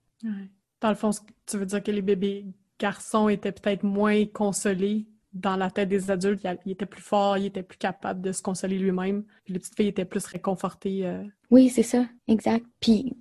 Dans 0.80 0.88
le 0.88 0.94
fond, 0.94 1.10
tu 1.46 1.56
veux 1.56 1.66
dire 1.66 1.82
que 1.82 1.90
les 1.90 2.02
bébés 2.02 2.46
garçons 2.78 3.28
étaient 3.28 3.52
peut-être 3.52 3.84
moins 3.84 4.24
consolés 4.26 5.06
dans 5.32 5.56
la 5.56 5.70
tête 5.70 5.88
des 5.88 6.10
adultes. 6.10 6.46
Il 6.64 6.72
était 6.72 6.86
plus 6.86 7.02
fort, 7.02 7.38
il 7.38 7.46
était 7.46 7.62
plus 7.62 7.78
capable 7.78 8.20
de 8.20 8.32
se 8.32 8.42
consoler 8.42 8.78
lui-même. 8.78 9.22
Puis 9.44 9.54
les 9.54 9.60
petites 9.60 9.76
filles 9.76 9.88
étaient 9.88 10.04
plus 10.04 10.24
réconfortées. 10.26 11.06
Euh. 11.06 11.22
Oui, 11.50 11.68
c'est 11.68 11.82
ça, 11.82 12.06
exact. 12.26 12.66
Puis 12.80 13.16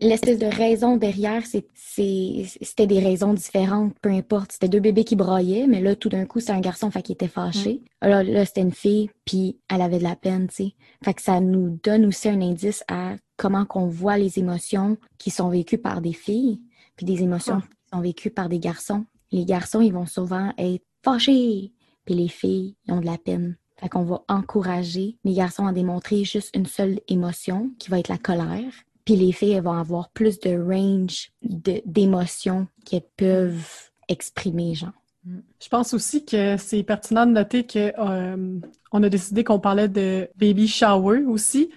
l'espèce 0.00 0.38
de 0.38 0.46
raison 0.46 0.96
derrière, 0.96 1.44
c'était 1.46 2.86
des 2.86 2.98
raisons 2.98 3.32
différentes, 3.32 3.94
peu 4.00 4.10
importe. 4.10 4.52
C'était 4.52 4.68
deux 4.68 4.80
bébés 4.80 5.04
qui 5.04 5.16
braillaient, 5.16 5.66
mais 5.66 5.80
là, 5.80 5.94
tout 5.94 6.08
d'un 6.08 6.26
coup, 6.26 6.40
c'était 6.40 6.52
un 6.52 6.60
garçon, 6.60 6.90
fait 6.90 7.02
qu'il 7.02 7.14
était 7.14 7.28
fâché. 7.28 7.82
Alors 8.00 8.22
là, 8.22 8.44
c'était 8.44 8.62
une 8.62 8.72
fille, 8.72 9.10
puis 9.24 9.58
elle 9.70 9.82
avait 9.82 9.98
de 9.98 10.04
la 10.04 10.16
peine, 10.16 10.48
tu 10.48 10.54
sais. 10.54 10.74
Fait 11.04 11.14
que 11.14 11.22
ça 11.22 11.40
nous 11.40 11.78
donne 11.82 12.04
aussi 12.06 12.28
un 12.28 12.40
indice 12.40 12.84
à 12.88 13.14
comment 13.36 13.64
qu'on 13.64 13.86
voit 13.86 14.18
les 14.18 14.38
émotions 14.38 14.96
qui 15.18 15.30
sont 15.30 15.48
vécues 15.48 15.78
par 15.78 16.00
des 16.00 16.12
filles, 16.12 16.60
puis 16.96 17.06
des 17.06 17.22
émotions 17.22 17.60
qui 17.60 17.66
sont 17.92 18.00
vécues 18.00 18.30
par 18.30 18.48
des 18.48 18.58
garçons. 18.58 19.04
Les 19.30 19.44
garçons, 19.44 19.80
ils 19.80 19.92
vont 19.92 20.06
souvent 20.06 20.52
être 20.58 20.84
fâchés, 21.04 21.72
puis 22.04 22.14
les 22.14 22.28
filles, 22.28 22.74
ils 22.86 22.92
ont 22.92 23.00
de 23.00 23.06
la 23.06 23.18
peine. 23.18 23.56
Fait 23.78 23.90
qu'on 23.90 24.04
va 24.04 24.24
encourager 24.28 25.18
les 25.24 25.34
garçons 25.34 25.66
à 25.66 25.72
démontrer 25.72 26.24
juste 26.24 26.56
une 26.56 26.64
seule 26.64 27.00
émotion, 27.08 27.70
qui 27.78 27.90
va 27.90 27.98
être 27.98 28.08
la 28.08 28.16
colère, 28.16 28.72
puis 29.06 29.14
les 29.14 29.32
filles, 29.32 29.52
elles 29.52 29.62
vont 29.62 29.78
avoir 29.78 30.10
plus 30.10 30.40
de 30.40 30.58
range 30.60 31.30
d'émotions 31.40 32.66
qu'elles 32.84 33.06
peuvent 33.16 33.90
exprimer, 34.08 34.74
genre. 34.74 34.90
Mm. 35.24 35.38
Je 35.62 35.68
pense 35.68 35.94
aussi 35.94 36.24
que 36.24 36.56
c'est 36.58 36.82
pertinent 36.82 37.24
de 37.24 37.30
noter 37.30 37.64
que 37.64 37.92
euh, 37.98 38.58
on 38.90 39.02
a 39.02 39.08
décidé 39.08 39.44
qu'on 39.44 39.60
parlait 39.60 39.88
de 39.88 40.28
baby 40.36 40.66
shower 40.66 41.20
aussi, 41.24 41.70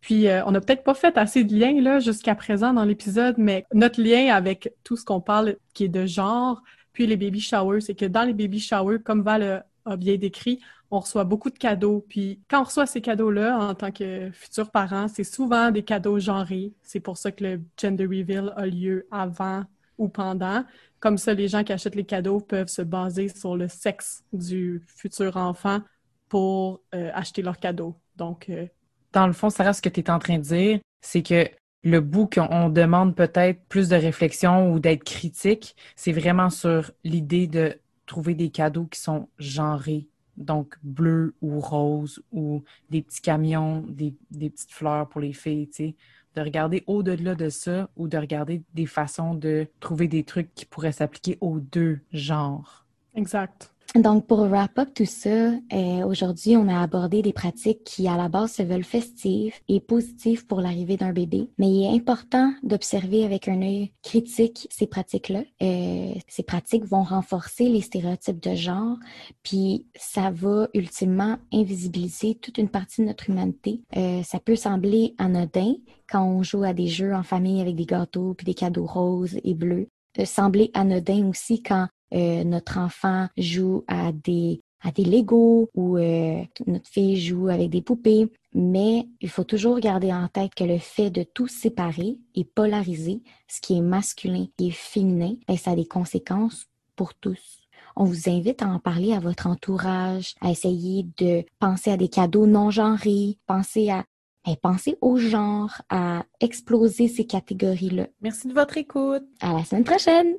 Puis 0.00 0.26
euh, 0.26 0.44
on 0.44 0.50
n'a 0.50 0.60
peut-être 0.60 0.82
pas 0.82 0.94
fait 0.94 1.16
assez 1.16 1.44
de 1.44 1.54
liens 1.56 2.00
jusqu'à 2.00 2.34
présent 2.34 2.74
dans 2.74 2.84
l'épisode, 2.84 3.36
mais 3.38 3.64
notre 3.72 4.02
lien 4.02 4.34
avec 4.34 4.74
tout 4.82 4.96
ce 4.96 5.04
qu'on 5.04 5.20
parle 5.20 5.56
qui 5.74 5.84
est 5.84 5.88
de 5.88 6.04
genre, 6.04 6.62
puis 6.92 7.06
les 7.06 7.16
baby 7.16 7.40
showers, 7.40 7.80
c'est 7.80 7.94
que 7.94 8.06
dans 8.06 8.24
les 8.24 8.34
baby 8.34 8.58
showers, 8.58 8.98
comme 9.04 9.22
Val 9.22 9.64
a 9.84 9.96
bien 9.96 10.16
décrit, 10.16 10.60
on 10.92 11.00
reçoit 11.00 11.24
beaucoup 11.24 11.50
de 11.50 11.58
cadeaux. 11.58 12.04
Puis 12.06 12.40
quand 12.48 12.60
on 12.60 12.64
reçoit 12.64 12.86
ces 12.86 13.00
cadeaux-là 13.00 13.58
en 13.58 13.74
tant 13.74 13.90
que 13.90 14.30
futur 14.30 14.70
parent, 14.70 15.08
c'est 15.08 15.24
souvent 15.24 15.70
des 15.70 15.82
cadeaux 15.82 16.18
genrés. 16.18 16.74
C'est 16.82 17.00
pour 17.00 17.16
ça 17.16 17.32
que 17.32 17.42
le 17.42 17.62
gender 17.80 18.04
reveal 18.04 18.52
a 18.56 18.66
lieu 18.66 19.08
avant 19.10 19.64
ou 19.96 20.08
pendant. 20.08 20.64
Comme 21.00 21.16
ça, 21.16 21.32
les 21.32 21.48
gens 21.48 21.64
qui 21.64 21.72
achètent 21.72 21.94
les 21.94 22.04
cadeaux 22.04 22.40
peuvent 22.40 22.68
se 22.68 22.82
baser 22.82 23.28
sur 23.28 23.56
le 23.56 23.68
sexe 23.68 24.22
du 24.34 24.82
futur 24.86 25.38
enfant 25.38 25.80
pour 26.28 26.82
euh, 26.94 27.10
acheter 27.14 27.40
leurs 27.40 27.58
cadeaux. 27.58 27.96
Donc, 28.16 28.50
euh, 28.50 28.66
dans 29.12 29.26
le 29.26 29.32
fond, 29.32 29.48
Sarah, 29.48 29.72
ce 29.72 29.82
que 29.82 29.88
tu 29.88 30.00
es 30.00 30.10
en 30.10 30.18
train 30.18 30.38
de 30.38 30.42
dire, 30.42 30.78
c'est 31.00 31.22
que 31.22 31.48
le 31.84 32.00
bout 32.00 32.26
qu'on 32.26 32.68
demande 32.68 33.16
peut-être 33.16 33.64
plus 33.68 33.88
de 33.88 33.96
réflexion 33.96 34.70
ou 34.72 34.78
d'être 34.78 35.04
critique, 35.04 35.74
c'est 35.96 36.12
vraiment 36.12 36.50
sur 36.50 36.92
l'idée 37.02 37.46
de 37.46 37.78
trouver 38.06 38.34
des 38.34 38.50
cadeaux 38.50 38.84
qui 38.84 39.00
sont 39.00 39.28
genrés. 39.38 40.06
Donc, 40.36 40.76
bleu 40.82 41.34
ou 41.42 41.60
rose 41.60 42.22
ou 42.32 42.62
des 42.90 43.02
petits 43.02 43.20
camions, 43.20 43.84
des, 43.88 44.14
des 44.30 44.50
petites 44.50 44.72
fleurs 44.72 45.08
pour 45.08 45.20
les 45.20 45.32
filles, 45.32 45.68
tu 45.68 45.74
sais. 45.76 45.96
De 46.34 46.40
regarder 46.40 46.82
au-delà 46.86 47.34
de 47.34 47.50
ça 47.50 47.90
ou 47.96 48.08
de 48.08 48.16
regarder 48.16 48.62
des 48.74 48.86
façons 48.86 49.34
de 49.34 49.68
trouver 49.80 50.08
des 50.08 50.24
trucs 50.24 50.54
qui 50.54 50.64
pourraient 50.64 50.92
s'appliquer 50.92 51.36
aux 51.42 51.60
deux 51.60 52.00
genres. 52.12 52.86
Exact. 53.14 53.71
Donc, 53.94 54.26
pour 54.26 54.48
wrap 54.48 54.78
up 54.78 54.88
tout 54.94 55.04
ça, 55.04 55.28
euh, 55.28 56.06
aujourd'hui, 56.06 56.56
on 56.56 56.66
a 56.66 56.80
abordé 56.80 57.20
des 57.20 57.34
pratiques 57.34 57.84
qui, 57.84 58.08
à 58.08 58.16
la 58.16 58.30
base, 58.30 58.52
se 58.52 58.62
veulent 58.62 58.84
festives 58.84 59.54
et 59.68 59.80
positives 59.80 60.46
pour 60.46 60.62
l'arrivée 60.62 60.96
d'un 60.96 61.12
bébé. 61.12 61.50
Mais 61.58 61.68
il 61.68 61.84
est 61.84 61.94
important 61.94 62.54
d'observer 62.62 63.22
avec 63.22 63.48
un 63.48 63.60
œil 63.60 63.92
critique 64.02 64.66
ces 64.70 64.86
pratiques-là. 64.86 65.42
Euh, 65.62 66.14
ces 66.26 66.42
pratiques 66.42 66.86
vont 66.86 67.02
renforcer 67.02 67.68
les 67.68 67.82
stéréotypes 67.82 68.42
de 68.42 68.54
genre, 68.54 68.96
puis 69.42 69.84
ça 69.94 70.30
va 70.30 70.68
ultimement 70.72 71.36
invisibiliser 71.52 72.36
toute 72.36 72.56
une 72.56 72.70
partie 72.70 73.02
de 73.02 73.08
notre 73.08 73.28
humanité. 73.28 73.82
Euh, 73.98 74.22
ça 74.22 74.40
peut 74.40 74.56
sembler 74.56 75.14
anodin 75.18 75.74
quand 76.10 76.24
on 76.24 76.42
joue 76.42 76.64
à 76.64 76.72
des 76.72 76.88
jeux 76.88 77.14
en 77.14 77.22
famille 77.22 77.60
avec 77.60 77.76
des 77.76 77.86
gâteaux 77.86 78.32
puis 78.32 78.46
des 78.46 78.54
cadeaux 78.54 78.86
roses 78.86 79.38
et 79.44 79.52
bleus. 79.52 79.88
sembler 80.24 80.70
anodin 80.72 81.28
aussi 81.28 81.62
quand 81.62 81.88
euh, 82.14 82.44
notre 82.44 82.78
enfant 82.78 83.28
joue 83.36 83.84
à 83.86 84.12
des 84.12 84.60
à 84.82 84.90
des 84.90 85.04
Legos 85.04 85.70
ou 85.74 85.96
euh, 85.96 86.42
notre 86.66 86.88
fille 86.88 87.20
joue 87.20 87.48
avec 87.48 87.70
des 87.70 87.82
poupées. 87.82 88.28
Mais 88.54 89.06
il 89.20 89.30
faut 89.30 89.44
toujours 89.44 89.78
garder 89.80 90.12
en 90.12 90.28
tête 90.28 90.54
que 90.54 90.64
le 90.64 90.78
fait 90.78 91.10
de 91.10 91.22
tout 91.22 91.48
séparer 91.48 92.18
et 92.34 92.44
polariser, 92.44 93.22
ce 93.48 93.60
qui 93.60 93.78
est 93.78 93.80
masculin 93.80 94.46
et 94.58 94.70
féminin, 94.70 95.34
ben, 95.48 95.56
ça 95.56 95.70
a 95.70 95.76
des 95.76 95.86
conséquences 95.86 96.66
pour 96.96 97.14
tous. 97.14 97.60
On 97.96 98.04
vous 98.04 98.28
invite 98.28 98.62
à 98.62 98.68
en 98.68 98.78
parler 98.78 99.12
à 99.12 99.20
votre 99.20 99.46
entourage, 99.46 100.34
à 100.40 100.50
essayer 100.50 101.06
de 101.18 101.44
penser 101.58 101.90
à 101.90 101.96
des 101.96 102.08
cadeaux 102.08 102.46
non 102.46 102.70
genrés, 102.70 103.38
penser 103.46 103.90
à 103.90 104.04
ben, 104.44 104.56
penser 104.56 104.96
au 105.00 105.18
genre, 105.18 105.82
à 105.88 106.24
exploser 106.40 107.06
ces 107.06 107.24
catégories-là. 107.24 108.08
Merci 108.20 108.48
de 108.48 108.52
votre 108.52 108.76
écoute. 108.76 109.22
À 109.40 109.52
la 109.52 109.64
semaine 109.64 109.84
prochaine. 109.84 110.34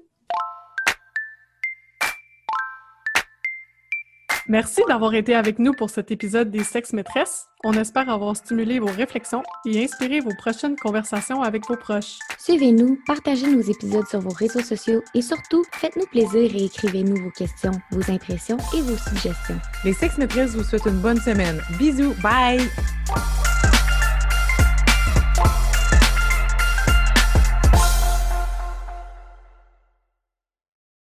Merci 4.47 4.81
d'avoir 4.87 5.13
été 5.13 5.35
avec 5.35 5.57
nous 5.57 5.71
pour 5.71 5.89
cet 5.89 6.11
épisode 6.11 6.51
des 6.51 6.63
Sexes 6.63 6.93
Maîtresses. 6.93 7.47
On 7.63 7.73
espère 7.73 8.09
avoir 8.09 8.35
stimulé 8.35 8.79
vos 8.79 8.91
réflexions 8.91 9.41
et 9.65 9.83
inspiré 9.83 10.19
vos 10.19 10.35
prochaines 10.37 10.75
conversations 10.75 11.41
avec 11.41 11.65
vos 11.67 11.77
proches. 11.77 12.19
Suivez-nous, 12.37 12.99
partagez 13.07 13.47
nos 13.47 13.61
épisodes 13.61 14.07
sur 14.07 14.19
vos 14.19 14.33
réseaux 14.33 14.61
sociaux 14.61 15.01
et 15.15 15.21
surtout, 15.21 15.63
faites-nous 15.71 16.07
plaisir 16.07 16.53
et 16.55 16.65
écrivez-nous 16.65 17.23
vos 17.23 17.31
questions, 17.31 17.71
vos 17.91 18.11
impressions 18.11 18.57
et 18.75 18.81
vos 18.81 18.97
suggestions. 18.97 19.59
Les 19.85 19.93
Sexes 19.93 20.17
Maîtresses 20.17 20.55
vous 20.55 20.63
souhaitent 20.63 20.87
une 20.87 20.99
bonne 20.99 21.21
semaine. 21.21 21.61
Bisous, 21.79 22.13
bye! 22.21 22.59